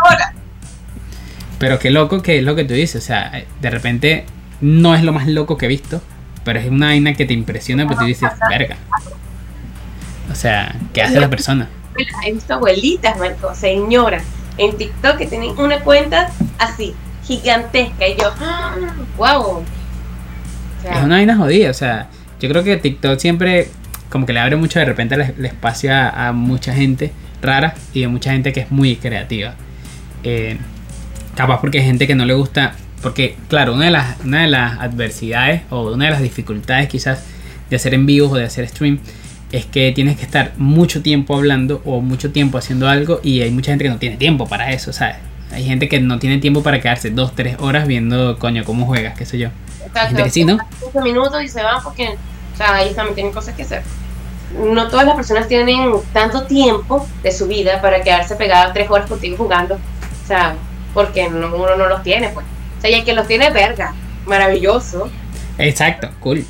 Pero 1.57 1.79
qué 1.79 1.89
loco 1.89 2.21
que 2.21 2.37
es 2.39 2.43
lo 2.43 2.55
que 2.55 2.63
tú 2.63 2.73
dices. 2.73 3.03
O 3.03 3.05
sea, 3.05 3.31
de 3.61 3.69
repente 3.69 4.25
no 4.61 4.93
es 4.93 5.03
lo 5.03 5.13
más 5.13 5.27
loco 5.27 5.57
que 5.57 5.65
he 5.65 5.69
visto. 5.69 6.01
Pero 6.43 6.59
es 6.59 6.69
una 6.69 6.87
vaina 6.87 7.13
que 7.13 7.25
te 7.25 7.33
impresiona 7.33 7.87
porque 7.87 8.01
tú 8.01 8.05
dices, 8.05 8.29
verga. 8.49 8.77
O 10.31 10.35
sea, 10.35 10.75
¿qué 10.93 11.01
hace 11.01 11.19
la 11.19 11.29
persona? 11.29 11.69
He 11.97 12.33
visto 12.33 12.53
abuelitas, 12.53 13.17
Marco, 13.17 13.53
señoras, 13.55 14.23
en 14.57 14.77
TikTok 14.77 15.17
que 15.17 15.27
tienen 15.27 15.57
una 15.57 15.79
cuenta 15.79 16.29
así, 16.57 16.93
gigantesca. 17.23 18.07
Y 18.07 18.17
yo, 18.17 18.33
wow. 19.17 19.63
es 20.83 21.03
una 21.03 21.15
vaina 21.15 21.37
jodida. 21.37 21.69
O 21.69 21.73
sea, 21.73 22.09
yo 22.39 22.49
creo 22.49 22.63
que 22.63 22.77
TikTok 22.77 23.19
siempre 23.19 23.69
como 24.09 24.25
que 24.25 24.33
le 24.33 24.39
abre 24.39 24.55
mucho 24.55 24.79
de 24.79 24.85
repente 24.85 25.15
el, 25.15 25.45
espacio 25.45 25.91
a, 25.93 26.31
mucha 26.31 26.73
gente 26.73 27.11
rara 27.41 27.75
y 27.93 28.03
a 28.03 28.09
mucha 28.09 28.31
gente 28.31 28.53
que 28.53 28.61
es 28.61 28.71
muy 28.71 28.95
creativa. 28.95 29.55
Eh, 30.23 30.57
capaz 31.35 31.59
porque 31.59 31.79
hay 31.79 31.85
gente 31.85 32.07
que 32.07 32.15
no 32.15 32.25
le 32.25 32.33
gusta. 32.33 32.75
Porque, 33.01 33.35
claro, 33.49 33.73
una 33.73 33.85
de, 33.85 33.91
las, 33.91 34.19
una 34.23 34.41
de 34.41 34.47
las 34.47 34.79
adversidades 34.79 35.61
o 35.69 35.91
una 35.91 36.05
de 36.05 36.11
las 36.11 36.21
dificultades 36.21 36.87
quizás 36.87 37.23
de 37.69 37.75
hacer 37.75 37.93
en 37.93 38.05
vivo 38.05 38.29
o 38.29 38.35
de 38.35 38.45
hacer 38.45 38.67
stream 38.67 38.99
es 39.51 39.65
que 39.65 39.91
tienes 39.91 40.17
que 40.17 40.23
estar 40.23 40.53
mucho 40.57 41.01
tiempo 41.01 41.35
hablando 41.35 41.81
o 41.85 42.01
mucho 42.01 42.31
tiempo 42.31 42.57
haciendo 42.57 42.87
algo 42.87 43.19
y 43.23 43.41
hay 43.41 43.51
mucha 43.51 43.71
gente 43.71 43.85
que 43.85 43.89
no 43.89 43.97
tiene 43.97 44.17
tiempo 44.17 44.47
para 44.47 44.71
eso, 44.71 44.91
¿sabes? 44.91 45.17
Hay 45.51 45.63
gente 45.63 45.87
que 45.87 45.99
no 45.99 46.19
tiene 46.19 46.39
tiempo 46.39 46.63
para 46.63 46.81
quedarse 46.81 47.11
dos, 47.11 47.33
tres 47.35 47.57
horas 47.59 47.87
viendo, 47.87 48.37
coño, 48.39 48.63
cómo 48.65 48.85
juegas, 48.85 49.17
qué 49.17 49.25
sé 49.25 49.37
yo. 49.37 49.49
Hay 49.93 50.07
gente 50.07 50.23
que 50.23 50.29
sí, 50.29 50.43
¿no? 50.43 50.57
15 50.81 51.01
minutos 51.01 51.43
y 51.43 51.47
se 51.47 51.63
van 51.63 51.81
porque, 51.83 52.09
o 52.53 52.57
sea, 52.57 52.81
ellos 52.81 52.95
también 52.95 53.15
tienen 53.15 53.33
cosas 53.33 53.55
que 53.55 53.61
hacer. 53.61 53.83
No 54.57 54.87
todas 54.89 55.05
las 55.05 55.15
personas 55.15 55.47
tienen 55.47 55.91
tanto 56.11 56.43
tiempo 56.43 57.07
de 57.23 57.31
su 57.31 57.47
vida 57.47 57.81
para 57.81 58.01
quedarse 58.01 58.35
pegadas 58.35 58.73
tres 58.73 58.89
horas 58.89 59.07
contigo 59.07 59.37
jugando. 59.37 59.75
O 59.75 60.27
sea, 60.27 60.55
porque 60.93 61.27
uno 61.27 61.75
no 61.77 61.87
los 61.87 62.03
tiene, 62.03 62.29
pues. 62.29 62.45
O 62.77 62.81
sea, 62.81 62.89
y 62.89 62.95
el 62.95 63.05
que 63.05 63.13
los 63.13 63.27
tiene, 63.27 63.49
verga, 63.51 63.93
maravilloso. 64.25 65.09
Exacto, 65.57 66.09
cool. 66.19 66.45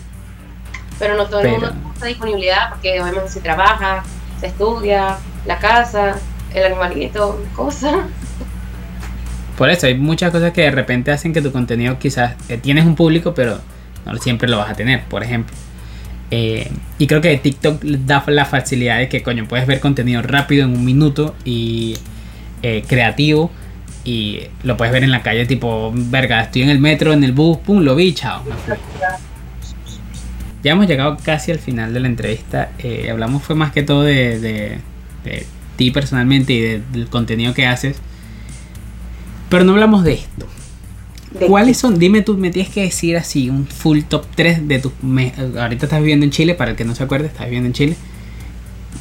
Pero 0.99 1.17
no 1.17 1.25
todo 1.25 1.41
el 1.41 1.49
mundo 1.49 1.69
tiene 1.71 1.89
esa 1.95 2.05
disponibilidad 2.05 2.69
porque 2.69 3.01
obviamente 3.01 3.29
se 3.29 3.41
trabaja, 3.41 4.03
se 4.39 4.47
estudia, 4.47 5.17
la 5.45 5.60
casa, 5.60 6.15
el 6.53 6.65
animalito, 6.65 7.41
cosas. 7.55 7.95
Por 9.58 9.69
eso 9.69 9.88
hay 9.88 9.95
muchas 9.95 10.31
cosas 10.31 10.51
que 10.51 10.63
de 10.63 10.71
repente 10.71 11.12
hacen 11.12 11.34
que 11.34 11.41
tu 11.41 11.51
contenido 11.51 11.97
quizás 11.97 12.36
eh, 12.49 12.58
tienes 12.58 12.86
un 12.86 12.95
público, 12.95 13.34
pero 13.34 13.60
no 14.05 14.17
siempre 14.17 14.49
lo 14.49 14.58
vas 14.58 14.69
a 14.69 14.73
tener, 14.73 15.03
por 15.05 15.23
ejemplo. 15.23 15.55
Eh, 16.31 16.69
y 16.97 17.08
creo 17.08 17.21
que 17.21 17.38
TikTok 17.38 17.81
da 17.81 18.23
la 18.27 18.45
facilidad 18.45 18.97
de 18.97 19.08
que, 19.08 19.23
coño, 19.23 19.47
puedes 19.47 19.67
ver 19.67 19.79
contenido 19.79 20.21
rápido 20.21 20.65
en 20.65 20.75
un 20.75 20.84
minuto 20.84 21.36
y 21.45 21.97
eh, 22.63 22.84
creativo. 22.88 23.51
Y 24.03 24.41
lo 24.63 24.77
puedes 24.77 24.93
ver 24.93 25.03
en 25.03 25.12
la 25.12 25.23
calle, 25.23 25.45
tipo, 25.45 25.91
verga, 25.93 26.41
estoy 26.41 26.62
en 26.62 26.69
el 26.69 26.79
metro, 26.79 27.12
en 27.13 27.23
el 27.23 27.31
bus, 27.31 27.58
pum, 27.58 27.81
lo 27.81 27.95
vi, 27.95 28.13
chao. 28.13 28.43
Ya 30.65 30.71
hemos 30.71 30.88
llegado 30.88 31.15
casi 31.23 31.51
al 31.51 31.60
final 31.60 31.93
de 31.93 31.99
la 31.99 32.08
entrevista. 32.08 32.71
hablamos 33.08 33.43
fue 33.43 33.56
más 33.56 33.71
que 33.71 33.84
todo 33.84 34.01
de, 34.01 34.39
de, 34.39 34.80
de 35.23 35.45
ti 35.75 35.91
personalmente 35.91 36.54
y 36.54 36.60
del 36.91 37.08
contenido 37.08 37.54
que 37.54 37.67
haces. 37.67 37.97
Pero 39.47 39.63
no 39.63 39.73
hablamos 39.73 40.04
de 40.04 40.13
esto. 40.13 40.47
¿Cuáles 41.47 41.78
son? 41.78 41.99
Dime 41.99 42.23
tú, 42.23 42.36
me 42.36 42.49
tienes 42.49 42.73
que 42.73 42.82
decir 42.82 43.15
así 43.15 43.47
un 43.47 43.67
full 43.67 43.99
top 44.10 44.25
3 44.34 44.67
de 44.67 44.80
tus... 44.80 44.91
Ahorita 45.56 45.86
estás 45.86 45.99
viviendo 45.99 46.25
en 46.25 46.32
Chile, 46.32 46.56
para 46.56 46.71
el 46.71 46.78
que 46.78 46.84
no 46.84 46.95
se 46.95 47.04
acuerde, 47.04 47.28
estás 47.28 47.45
viviendo 47.45 47.67
en 47.67 47.73
Chile. 47.73 47.95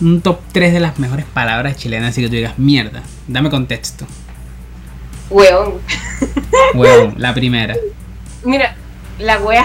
Un 0.03 0.21
top 0.21 0.41
3 0.53 0.71
de 0.71 0.81
las 0.81 0.99
mejores 0.99 1.25
palabras 1.25 1.79
chilenas, 1.79 2.11
así 2.11 2.21
que 2.21 2.29
tú 2.29 2.35
digas, 2.35 2.59
mierda, 2.59 3.03
dame 3.27 3.49
contexto. 3.49 4.07
Hueón. 5.31 5.77
Hueón, 6.75 7.15
la 7.19 7.33
primera. 7.33 7.75
Mira, 8.45 8.77
la 9.19 9.39
wea. 9.39 9.65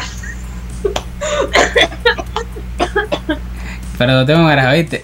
Pero 3.98 4.14
no 4.14 4.26
tengo 4.26 4.46
ganas, 4.46 4.74
¿viste? 4.74 5.04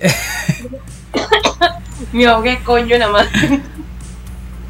Me 2.14 2.26
ahogué 2.26 2.60
coño 2.64 2.98
nada 2.98 3.12
más. 3.12 3.28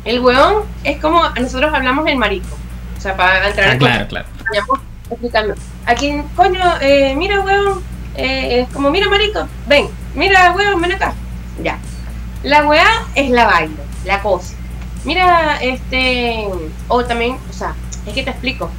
El 0.04 0.20
hueón 0.20 0.64
es 0.84 1.00
como 1.00 1.28
nosotros 1.30 1.74
hablamos 1.74 2.08
el 2.08 2.18
marico. 2.18 2.56
O 2.98 3.02
sea, 3.02 3.16
para 3.16 3.48
entrar 3.48 3.70
ah, 3.70 3.78
claro, 3.78 4.08
claro. 4.08 4.28
explicando. 5.10 5.56
Aquí, 5.86 6.22
coño, 6.36 6.60
eh, 6.82 7.14
mira, 7.16 7.42
hueón, 7.42 7.84
eh, 8.16 8.62
es 8.62 8.74
como, 8.74 8.90
mira, 8.90 9.10
marico, 9.10 9.48
ven, 9.68 9.88
mira, 10.16 10.52
hueón, 10.54 10.82
ven 10.82 10.94
acá. 10.94 11.14
Ya. 11.62 11.78
La 12.44 12.66
hueá 12.68 13.06
es 13.16 13.30
la 13.30 13.46
vaina, 13.46 13.76
la 14.06 14.22
cosa. 14.22 14.56
Mira, 15.04 15.58
este, 15.62 16.48
o 16.88 17.04
también, 17.04 17.38
o 17.50 17.54
sea, 17.54 17.76
es 18.08 18.14
que 18.14 18.24
te 18.24 18.32
explico. 18.32 18.72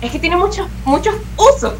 Es 0.00 0.10
que 0.12 0.18
tiene 0.18 0.36
muchos, 0.36 0.68
muchos 0.84 1.14
usos. 1.36 1.74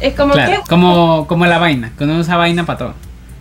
Es 0.00 0.14
como 0.14 0.34
que. 0.34 0.60
Como, 0.68 1.26
como 1.26 1.46
la 1.46 1.58
vaina, 1.58 1.92
cuando 1.96 2.16
usa 2.16 2.36
vaina 2.36 2.64
para 2.64 2.78
todo. 2.78 2.94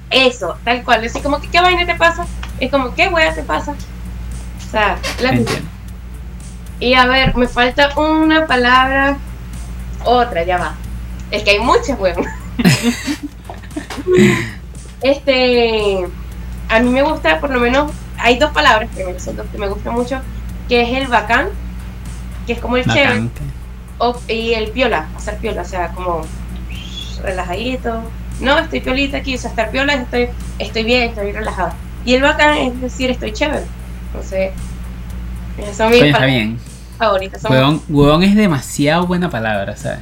Eso, 0.10 0.58
tal 0.64 0.84
cual. 0.84 1.06
Es 1.06 1.14
como 1.14 1.40
que, 1.40 1.48
¿qué 1.48 1.62
vaina 1.62 1.86
te 1.86 1.96
pasa? 1.96 2.26
Es 2.60 2.70
como, 2.70 2.94
¿qué 2.94 3.08
hueá 3.08 3.34
te 3.34 3.44
pasa? 3.44 3.72
O 3.72 4.72
sea, 4.72 4.98
la 5.22 5.40
Y 6.80 6.94
a 6.94 7.06
ver, 7.06 7.36
me 7.36 7.48
falta 7.48 7.98
una 7.98 8.46
palabra, 8.46 9.18
otra, 10.04 10.44
ya 10.44 10.58
va. 10.58 10.76
Es 11.32 11.44
que 11.44 11.52
hay 11.52 11.60
muchas, 11.60 11.98
weón. 12.00 12.26
este, 15.02 16.08
a 16.68 16.80
mí 16.80 16.90
me 16.90 17.04
gusta, 17.04 17.40
por 17.40 17.52
lo 17.52 17.60
menos, 17.60 17.92
hay 18.18 18.38
dos 18.38 18.52
palabras 18.52 18.90
que 18.96 19.06
me, 19.06 19.20
son 19.20 19.38
dos 19.38 19.48
que 19.52 19.58
me 19.58 19.68
gustan 19.68 19.94
mucho, 19.94 20.20
que 20.68 20.82
es 20.82 21.02
el 21.02 21.08
bacán, 21.08 21.50
que 22.46 22.54
es 22.54 22.60
como 22.60 22.78
el 22.78 22.86
chévere, 22.86 23.30
y 24.28 24.54
el 24.54 24.72
piola, 24.72 25.08
hacer 25.16 25.38
piola, 25.38 25.62
o 25.62 25.66
sea, 25.66 25.90
como 25.90 26.22
relajadito. 27.22 28.02
No, 28.40 28.58
estoy 28.58 28.80
piolita 28.80 29.18
aquí, 29.18 29.36
o 29.36 29.38
sea, 29.38 29.50
estar 29.50 29.72
piola, 29.72 29.94
estoy, 29.94 30.30
estoy 30.60 30.84
bien, 30.84 31.10
estoy 31.10 31.32
relajado. 31.32 31.74
Y 32.06 32.14
el 32.14 32.22
bacán 32.22 32.58
es 32.58 32.82
decir, 32.82 33.10
estoy 33.12 33.34
chévere. 33.34 33.66
Entonces, 34.08 34.52
son 35.76 35.92
mis 35.92 36.02
está 36.02 36.26
bien. 36.26 36.58
favoritas. 36.98 37.44
Huevón, 37.90 38.24
es 38.24 38.36
demasiado 38.36 39.06
buena 39.08 39.30
palabra, 39.30 39.76
¿sabes? 39.76 40.00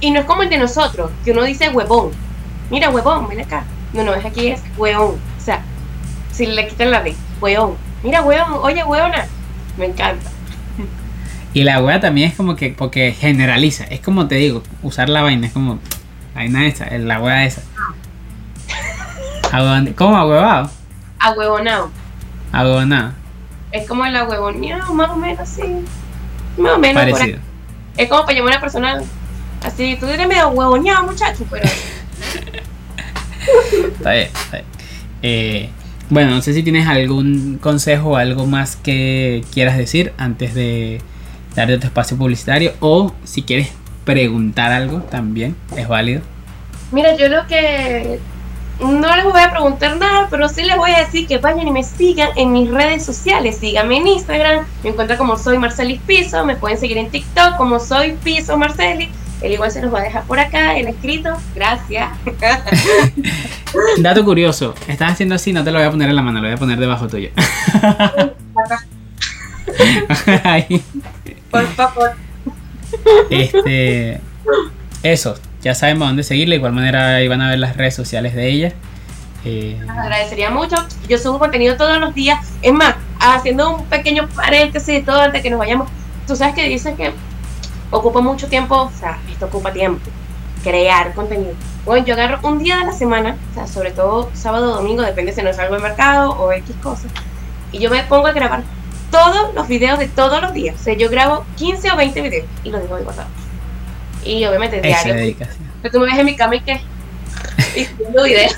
y 0.00 0.10
no 0.10 0.20
es 0.20 0.26
como 0.26 0.42
el 0.42 0.50
de 0.50 0.58
nosotros, 0.58 1.10
que 1.24 1.30
uno 1.32 1.44
dice 1.44 1.70
huevón. 1.70 2.10
Mira, 2.70 2.90
huevón, 2.90 3.28
ven 3.28 3.40
acá. 3.40 3.64
No, 3.92 4.04
no, 4.04 4.14
es 4.14 4.24
aquí 4.24 4.48
es 4.48 4.62
huevón. 4.76 5.16
O 5.38 5.44
sea, 5.44 5.62
si 6.30 6.46
le 6.46 6.68
quitan 6.68 6.90
la 6.90 7.02
D, 7.02 7.14
huevón. 7.40 7.76
Mira, 8.02 8.22
huevón, 8.22 8.60
oye, 8.62 8.84
huevona. 8.84 9.26
Me 9.76 9.86
encanta. 9.86 10.30
Y 11.54 11.64
la 11.64 11.82
hueá 11.82 12.00
también 12.00 12.30
es 12.30 12.34
como 12.34 12.56
que, 12.56 12.70
porque 12.70 13.12
generaliza. 13.12 13.84
Es 13.84 14.00
como 14.00 14.26
te 14.26 14.36
digo, 14.36 14.62
usar 14.82 15.10
la 15.10 15.20
vaina, 15.20 15.48
es 15.48 15.52
como, 15.52 15.78
vaina 16.34 16.66
esa, 16.66 16.86
la 16.98 17.20
hueá 17.20 17.44
esa. 17.44 17.62
Ah. 19.52 19.84
¿Cómo 19.96 20.16
ahuevado? 20.16 20.70
Ahuevonado. 21.18 21.90
Ahuevonado. 22.52 23.12
Es 23.70 23.88
como 23.88 24.04
el 24.04 24.16
ahuevoneado, 24.16 24.94
más 24.94 25.10
o 25.10 25.16
menos, 25.16 25.48
sí. 25.48 25.62
Más 26.56 26.72
o 26.72 26.78
menos. 26.78 27.02
Parecido. 27.02 27.38
Es 27.96 28.08
como 28.08 28.22
para 28.22 28.38
llamar 28.38 28.54
a 28.54 28.56
una 28.56 28.60
persona 28.60 29.02
Así, 29.64 29.96
tú 29.98 30.06
eres 30.06 30.26
medio 30.26 30.48
huevoneado, 30.48 31.06
muchacho, 31.06 31.46
pero... 31.48 31.62
está 33.96 34.12
bien, 34.12 34.28
está 34.32 34.56
bien. 34.56 34.64
Eh, 35.22 35.68
bueno, 36.10 36.32
no 36.32 36.42
sé 36.42 36.52
si 36.52 36.64
tienes 36.64 36.88
algún 36.88 37.58
consejo 37.58 38.10
o 38.10 38.16
algo 38.16 38.46
más 38.46 38.74
que 38.76 39.44
quieras 39.52 39.78
decir 39.78 40.12
antes 40.18 40.54
de 40.54 41.00
darte 41.54 41.78
tu 41.78 41.86
espacio 41.86 42.16
publicitario 42.16 42.72
o 42.80 43.14
si 43.24 43.42
quieres 43.42 43.72
preguntar 44.04 44.72
algo 44.72 45.00
también, 45.00 45.56
es 45.76 45.88
válido. 45.88 46.22
Mira, 46.90 47.16
yo 47.16 47.28
lo 47.28 47.46
que 47.46 48.20
no 48.80 49.16
les 49.16 49.24
voy 49.24 49.40
a 49.40 49.50
preguntar 49.50 49.96
nada, 49.96 50.28
pero 50.30 50.48
sí 50.48 50.62
les 50.62 50.76
voy 50.76 50.90
a 50.92 50.98
decir 50.98 51.26
que 51.26 51.38
vayan 51.38 51.68
y 51.68 51.70
me 51.70 51.82
sigan 51.82 52.30
en 52.36 52.52
mis 52.52 52.70
redes 52.70 53.04
sociales. 53.04 53.58
Síganme 53.58 53.96
en 53.98 54.06
Instagram, 54.08 54.66
me 54.82 54.90
encuentran 54.90 55.18
como 55.18 55.36
soy 55.38 55.58
Marcelis 55.58 56.00
Piso, 56.02 56.44
me 56.44 56.56
pueden 56.56 56.78
seguir 56.78 56.98
en 56.98 57.10
TikTok 57.10 57.56
como 57.56 57.78
soy 57.78 58.12
Piso 58.24 58.56
Marcelis. 58.56 59.10
El 59.40 59.52
igual 59.52 59.70
se 59.72 59.82
los 59.82 59.92
va 59.92 59.98
a 60.00 60.02
dejar 60.02 60.22
por 60.24 60.38
acá, 60.38 60.76
el 60.76 60.86
escrito. 60.86 61.30
Gracias. 61.54 62.10
Dato 63.98 64.24
curioso, 64.24 64.74
estás 64.86 65.12
haciendo 65.12 65.34
así, 65.34 65.52
no 65.52 65.64
te 65.64 65.72
lo 65.72 65.78
voy 65.78 65.88
a 65.88 65.90
poner 65.90 66.08
en 66.08 66.16
la 66.16 66.22
mano, 66.22 66.40
lo 66.40 66.46
voy 66.46 66.54
a 66.54 66.58
poner 66.58 66.78
debajo 66.78 67.08
tuyo. 67.08 67.30
Por 71.50 71.66
favor. 71.68 72.12
Este, 73.30 74.20
eso, 75.02 75.34
ya 75.62 75.74
sabemos 75.74 76.08
dónde 76.08 76.22
seguirle. 76.22 76.54
De 76.54 76.58
igual 76.58 76.72
manera, 76.72 77.16
ahí 77.16 77.28
van 77.28 77.40
a 77.40 77.50
ver 77.50 77.58
las 77.58 77.76
redes 77.76 77.94
sociales 77.94 78.34
de 78.34 78.48
ella. 78.48 78.72
Eh, 79.44 79.80
agradecería 79.88 80.50
mucho. 80.50 80.76
Yo 81.08 81.18
subo 81.18 81.38
contenido 81.38 81.76
todos 81.76 81.98
los 81.98 82.14
días. 82.14 82.38
Es 82.62 82.72
más, 82.72 82.94
haciendo 83.18 83.76
un 83.76 83.84
pequeño 83.86 84.28
paréntesis 84.28 84.94
de 84.94 85.02
todo 85.02 85.20
antes 85.20 85.42
que 85.42 85.50
nos 85.50 85.58
vayamos. 85.58 85.88
Tú 86.26 86.36
sabes 86.36 86.54
que 86.54 86.68
dicen 86.68 86.96
que 86.96 87.12
ocupa 87.92 88.20
mucho 88.20 88.48
tiempo, 88.48 88.82
o 88.82 88.90
sea, 88.90 89.18
esto 89.30 89.46
ocupa 89.46 89.72
tiempo, 89.72 90.00
crear 90.64 91.12
contenido. 91.14 91.54
Bueno, 91.84 92.06
yo 92.06 92.14
agarro 92.14 92.38
un 92.48 92.58
día 92.58 92.78
de 92.78 92.86
la 92.86 92.92
semana, 92.92 93.36
o 93.50 93.54
sea, 93.54 93.66
sobre 93.66 93.90
todo 93.90 94.30
sábado 94.32 94.72
o 94.72 94.76
domingo, 94.76 95.02
depende 95.02 95.32
si 95.32 95.42
no 95.42 95.52
salgo 95.52 95.74
al 95.74 95.82
mercado 95.82 96.30
o 96.30 96.52
X 96.52 96.74
cosas, 96.82 97.10
y 97.70 97.78
yo 97.78 97.90
me 97.90 98.02
pongo 98.04 98.28
a 98.28 98.32
grabar 98.32 98.62
todos 99.12 99.54
los 99.54 99.68
videos 99.68 100.00
de 100.00 100.08
todos 100.08 100.42
los 100.42 100.52
días. 100.52 100.74
O 100.80 100.82
sea, 100.82 100.94
yo 100.94 101.08
grabo 101.08 101.44
15 101.56 101.92
o 101.92 101.96
20 101.96 102.22
videos 102.22 102.46
y 102.64 102.70
los 102.70 102.82
dejo 102.82 102.96
ahí 102.96 103.04
guardados. 103.04 103.30
Y 104.24 104.44
obviamente 104.46 104.80
diario. 104.80 105.36
Pero 105.82 105.92
tú 105.92 106.00
me 106.00 106.06
ves 106.06 106.18
en 106.18 106.26
mi 106.26 106.34
cama 106.34 106.56
y 106.56 106.60
que. 106.60 106.80
y 107.76 107.86
videos. 108.24 108.56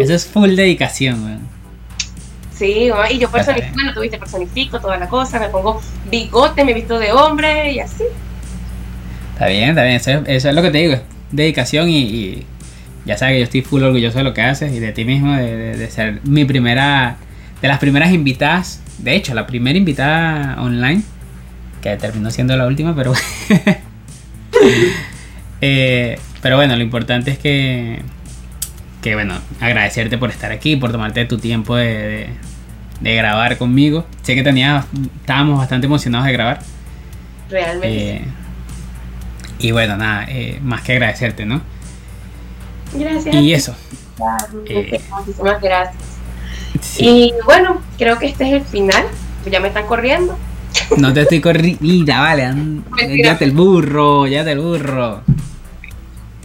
Eso 0.00 0.14
es 0.14 0.26
full 0.26 0.56
dedicación, 0.56 1.24
weón. 1.24 1.48
Sí, 2.52 2.90
y 3.10 3.18
yo 3.18 3.30
personifico, 3.30 3.74
bueno, 3.74 3.94
tú 3.94 4.00
viste, 4.00 4.18
personifico 4.18 4.80
toda 4.80 4.98
la 4.98 5.08
cosa, 5.08 5.38
me 5.38 5.48
pongo 5.48 5.80
bigote, 6.10 6.62
me 6.62 6.74
visto 6.74 6.98
de 6.98 7.10
hombre 7.10 7.72
y 7.72 7.80
así. 7.80 8.04
Está 9.32 9.46
bien, 9.46 9.70
está 9.70 9.84
bien, 9.84 9.96
eso 10.26 10.48
es, 10.48 10.54
lo 10.54 10.60
que 10.60 10.70
te 10.70 10.78
digo, 10.78 10.96
dedicación 11.30 11.88
y, 11.88 12.44
ya 13.06 13.16
sabes 13.16 13.34
que 13.34 13.38
yo 13.38 13.44
estoy 13.44 13.62
full 13.62 13.82
orgulloso 13.82 14.18
de 14.18 14.24
lo 14.24 14.34
que 14.34 14.42
haces 14.42 14.74
y 14.74 14.78
de 14.78 14.92
ti 14.92 15.06
mismo, 15.06 15.34
de 15.34 15.88
ser 15.90 16.20
mi 16.24 16.44
primera 16.44 17.16
de 17.60 17.68
las 17.68 17.78
primeras 17.78 18.12
invitadas, 18.12 18.82
de 18.98 19.16
hecho, 19.16 19.34
la 19.34 19.46
primera 19.46 19.78
invitada 19.78 20.60
online, 20.60 21.02
que 21.82 21.96
terminó 21.96 22.30
siendo 22.30 22.56
la 22.56 22.66
última, 22.66 22.94
pero... 22.94 23.12
Eh, 25.62 26.18
pero 26.40 26.56
bueno, 26.56 26.74
lo 26.74 26.82
importante 26.82 27.30
es 27.30 27.38
que, 27.38 28.00
que, 29.02 29.14
bueno, 29.14 29.34
agradecerte 29.60 30.16
por 30.16 30.30
estar 30.30 30.50
aquí, 30.52 30.74
por 30.76 30.90
tomarte 30.90 31.26
tu 31.26 31.36
tiempo 31.36 31.76
de, 31.76 32.30
de, 33.00 33.14
grabar 33.14 33.58
conmigo. 33.58 34.06
Sé 34.22 34.34
que 34.34 34.42
tenía, 34.42 34.86
estábamos 35.20 35.58
bastante 35.58 35.86
emocionados 35.86 36.26
de 36.26 36.32
grabar. 36.32 36.60
Realmente. 37.50 38.14
Eh, 38.14 38.24
y 39.58 39.72
bueno, 39.72 39.98
nada, 39.98 40.24
eh, 40.28 40.58
más 40.62 40.80
que 40.80 40.92
agradecerte, 40.92 41.44
¿no? 41.44 41.60
Gracias. 42.94 43.34
Y 43.34 43.52
eso. 43.52 43.76
Muchísimas 44.58 45.60
gracias. 45.60 46.19
Y 46.98 47.32
bueno, 47.44 47.80
creo 47.98 48.18
que 48.18 48.26
este 48.26 48.46
es 48.46 48.52
el 48.54 48.64
final. 48.64 49.04
Ya 49.50 49.60
me 49.60 49.68
están 49.68 49.86
corriendo. 49.86 50.36
No 50.96 51.12
te 51.12 51.22
estoy 51.22 51.40
corriendo. 51.40 51.78
Mira, 51.80 52.20
vale. 52.20 52.52
Ya 53.22 53.38
te 53.38 53.44
el 53.44 53.52
burro, 53.52 54.26
ya 54.26 54.44
te 54.44 54.52
el 54.52 54.60
burro. 54.60 55.22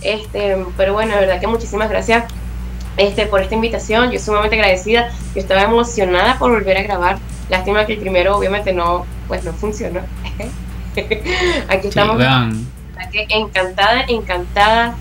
Este, 0.01 0.57
pero 0.77 0.93
bueno, 0.93 1.15
de 1.15 1.21
verdad 1.21 1.39
que 1.39 1.47
muchísimas 1.47 1.89
gracias 1.89 2.25
este, 2.97 3.25
por 3.25 3.41
esta 3.41 3.55
invitación. 3.55 4.11
Yo 4.11 4.19
sumamente 4.19 4.55
agradecida. 4.55 5.11
Yo 5.33 5.41
estaba 5.41 5.63
emocionada 5.63 6.37
por 6.37 6.51
volver 6.51 6.77
a 6.77 6.83
grabar. 6.83 7.17
Lástima 7.49 7.85
que 7.85 7.93
el 7.93 7.99
primero 7.99 8.37
obviamente 8.37 8.73
no, 8.73 9.05
pues 9.27 9.43
no 9.43 9.53
funcionó. 9.53 10.01
Aquí 11.67 11.87
estamos. 11.87 12.21
encantada, 13.29 14.05
encantada 14.07 14.95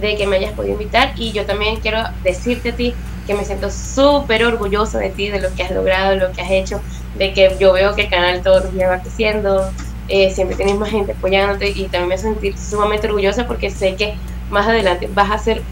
de 0.00 0.16
que 0.16 0.26
me 0.26 0.36
hayas 0.36 0.52
podido 0.52 0.74
invitar. 0.74 1.12
Y 1.16 1.32
yo 1.32 1.44
también 1.46 1.76
quiero 1.80 2.02
decirte 2.22 2.70
a 2.70 2.76
ti 2.76 2.94
que 3.26 3.34
me 3.34 3.44
siento 3.44 3.70
súper 3.70 4.44
orgullosa 4.44 4.98
de 4.98 5.10
ti, 5.10 5.28
de 5.28 5.40
lo 5.40 5.54
que 5.54 5.62
has 5.62 5.70
logrado, 5.70 6.10
de 6.10 6.16
lo 6.16 6.32
que 6.32 6.42
has 6.42 6.50
hecho, 6.50 6.80
de 7.18 7.32
que 7.32 7.56
yo 7.60 7.72
veo 7.72 7.94
que 7.94 8.02
el 8.02 8.10
canal 8.10 8.42
todos 8.42 8.64
los 8.64 8.74
días 8.74 8.90
va 8.90 8.98
creciendo, 9.00 9.70
eh, 10.08 10.30
siempre 10.34 10.56
tienes 10.56 10.76
más 10.76 10.90
gente 10.90 11.12
apoyándote 11.12 11.68
y 11.68 11.84
también 11.84 12.08
me 12.08 12.18
siento 12.18 12.40
sumamente 12.58 13.06
orgullosa 13.06 13.46
porque 13.46 13.70
sé 13.70 13.94
que 13.94 14.14
más 14.50 14.66
adelante 14.66 15.08
vas 15.14 15.30
a 15.30 15.34
hacer 15.34 15.62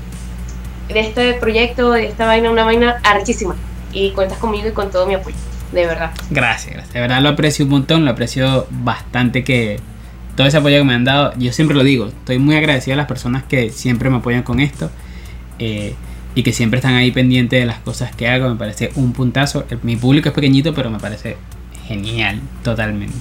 de 0.88 1.00
este 1.00 1.34
proyecto, 1.34 1.90
de 1.92 2.06
esta 2.06 2.26
vaina, 2.26 2.50
una 2.50 2.64
vaina 2.64 3.00
archísima 3.02 3.56
y 3.92 4.11
cuentas 4.12 4.38
conmigo 4.38 4.68
y 4.68 4.72
con 4.72 4.90
todo 4.90 5.06
mi 5.06 5.14
apoyo, 5.14 5.37
de 5.72 5.87
verdad. 5.87 6.12
Gracias, 6.30 6.72
gracias. 6.72 6.94
De 6.94 7.00
verdad 7.00 7.20
lo 7.20 7.30
aprecio 7.30 7.64
un 7.64 7.72
montón, 7.72 8.04
lo 8.04 8.12
aprecio 8.12 8.66
bastante 8.70 9.44
que 9.44 9.80
todo 10.37 10.46
ese 10.46 10.58
apoyo 10.58 10.78
que 10.78 10.84
me 10.84 10.94
han 10.94 11.04
dado, 11.04 11.32
yo 11.37 11.52
siempre 11.52 11.76
lo 11.76 11.82
digo, 11.82 12.06
estoy 12.06 12.38
muy 12.38 12.56
agradecido 12.56 12.94
a 12.94 12.96
las 12.96 13.06
personas 13.06 13.42
que 13.42 13.70
siempre 13.70 14.08
me 14.08 14.18
apoyan 14.18 14.44
con 14.44 14.61
esto. 14.61 14.88
Eh, 15.58 15.96
y 16.34 16.42
que 16.42 16.52
siempre 16.52 16.78
están 16.78 16.94
ahí 16.94 17.10
pendientes 17.10 17.60
de 17.60 17.66
las 17.66 17.78
cosas 17.78 18.14
que 18.14 18.28
hago. 18.28 18.48
Me 18.48 18.56
parece 18.56 18.90
un 18.94 19.12
puntazo. 19.12 19.64
Mi 19.82 19.96
público 19.96 20.28
es 20.28 20.34
pequeñito, 20.34 20.74
pero 20.74 20.90
me 20.90 20.98
parece 20.98 21.36
genial, 21.86 22.40
totalmente. 22.62 23.16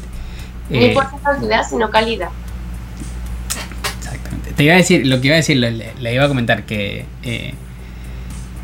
No 0.69 0.77
eh, 0.77 0.87
importa 0.87 1.17
cantidad, 1.23 1.67
sino 1.67 1.89
calidad. 1.89 2.29
Exactamente. 3.99 4.51
Te 4.51 4.63
iba 4.63 4.73
a 4.73 4.77
decir, 4.77 5.07
lo 5.07 5.21
que 5.21 5.27
iba 5.27 5.35
a 5.35 5.37
decir, 5.37 5.57
le, 5.57 6.13
iba 6.13 6.25
a 6.25 6.27
comentar 6.27 6.65
que, 6.65 7.05
eh, 7.23 7.53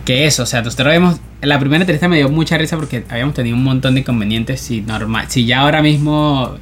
que 0.05 0.25
eso, 0.25 0.43
o 0.43 0.45
sea, 0.45 0.61
nosotros 0.61 0.87
habíamos, 0.87 1.19
la 1.41 1.59
primera 1.59 1.81
entrevista 1.81 2.07
me 2.07 2.17
dio 2.17 2.29
mucha 2.29 2.57
risa 2.57 2.75
porque 2.75 3.05
habíamos 3.09 3.33
tenido 3.33 3.55
un 3.55 3.63
montón 3.63 3.93
de 3.93 4.01
inconvenientes. 4.01 4.59
Si, 4.59 4.81
normal, 4.81 5.25
si 5.29 5.45
ya 5.45 5.61
ahora 5.61 5.81
mismo 5.81 6.57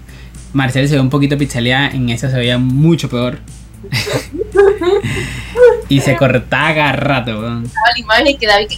Marcel 0.53 0.87
se 0.87 0.95
ve 0.95 1.01
un 1.01 1.09
poquito 1.09 1.37
pichaleada, 1.37 1.89
en 1.89 2.09
esa 2.09 2.29
se 2.29 2.37
veía 2.37 2.57
mucho 2.57 3.09
peor. 3.09 3.39
y 5.91 5.99
se 5.99 6.15
cortaba 6.15 6.73
cada 6.73 6.91
rato, 6.93 7.39
weón. 7.39 7.63
la 7.63 7.99
imagen 7.99 8.37
que 8.37 8.47
David. 8.47 8.69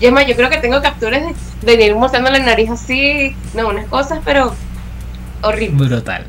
Y 0.00 0.06
es 0.06 0.12
más, 0.12 0.26
yo 0.26 0.34
creo 0.34 0.48
que 0.48 0.58
tengo 0.58 0.80
capturas 0.80 1.22
de, 1.62 1.76
de 1.76 1.86
ir 1.86 1.94
mostrando 1.94 2.30
la 2.30 2.38
nariz 2.38 2.70
así, 2.70 3.36
no, 3.54 3.68
unas 3.68 3.86
cosas, 3.86 4.20
pero 4.24 4.54
horrible. 5.42 5.86
Brutal. 5.86 6.24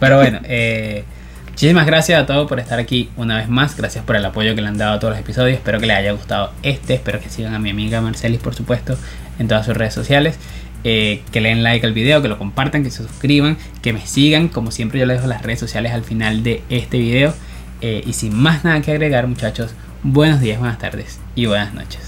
Pero 0.00 0.16
bueno, 0.16 0.40
eh, 0.44 1.04
muchísimas 1.50 1.86
gracias 1.86 2.22
a 2.22 2.26
todos 2.26 2.48
por 2.48 2.58
estar 2.58 2.78
aquí 2.78 3.10
una 3.16 3.36
vez 3.36 3.48
más. 3.48 3.76
Gracias 3.76 4.02
por 4.04 4.16
el 4.16 4.24
apoyo 4.24 4.54
que 4.54 4.62
le 4.62 4.68
han 4.68 4.78
dado 4.78 4.94
a 4.94 4.98
todos 4.98 5.12
los 5.12 5.20
episodios. 5.20 5.58
Espero 5.58 5.78
que 5.78 5.86
les 5.86 5.96
haya 5.96 6.12
gustado 6.12 6.52
este. 6.62 6.94
Espero 6.94 7.20
que 7.20 7.28
sigan 7.28 7.54
a 7.54 7.58
mi 7.58 7.68
amiga 7.68 8.00
Marcelis, 8.00 8.40
por 8.40 8.54
supuesto, 8.54 8.96
en 9.38 9.48
todas 9.48 9.66
sus 9.66 9.76
redes 9.76 9.92
sociales. 9.92 10.38
Eh, 10.84 11.22
que 11.32 11.40
le 11.40 11.48
den 11.48 11.62
like 11.62 11.84
al 11.86 11.94
video, 11.94 12.22
que 12.22 12.28
lo 12.28 12.38
compartan, 12.38 12.82
que 12.82 12.90
se 12.90 13.02
suscriban, 13.02 13.58
que 13.82 13.92
me 13.92 14.06
sigan. 14.06 14.48
Como 14.48 14.70
siempre 14.70 15.00
yo 15.00 15.06
les 15.06 15.18
dejo 15.18 15.28
las 15.28 15.42
redes 15.42 15.60
sociales 15.60 15.92
al 15.92 16.04
final 16.04 16.42
de 16.42 16.62
este 16.70 16.96
video. 16.96 17.34
Eh, 17.86 18.02
y 18.06 18.14
sin 18.14 18.34
más 18.34 18.64
nada 18.64 18.80
que 18.80 18.92
agregar 18.92 19.26
muchachos, 19.26 19.74
buenos 20.02 20.40
días, 20.40 20.58
buenas 20.58 20.78
tardes 20.78 21.20
y 21.34 21.44
buenas 21.44 21.74
noches. 21.74 22.03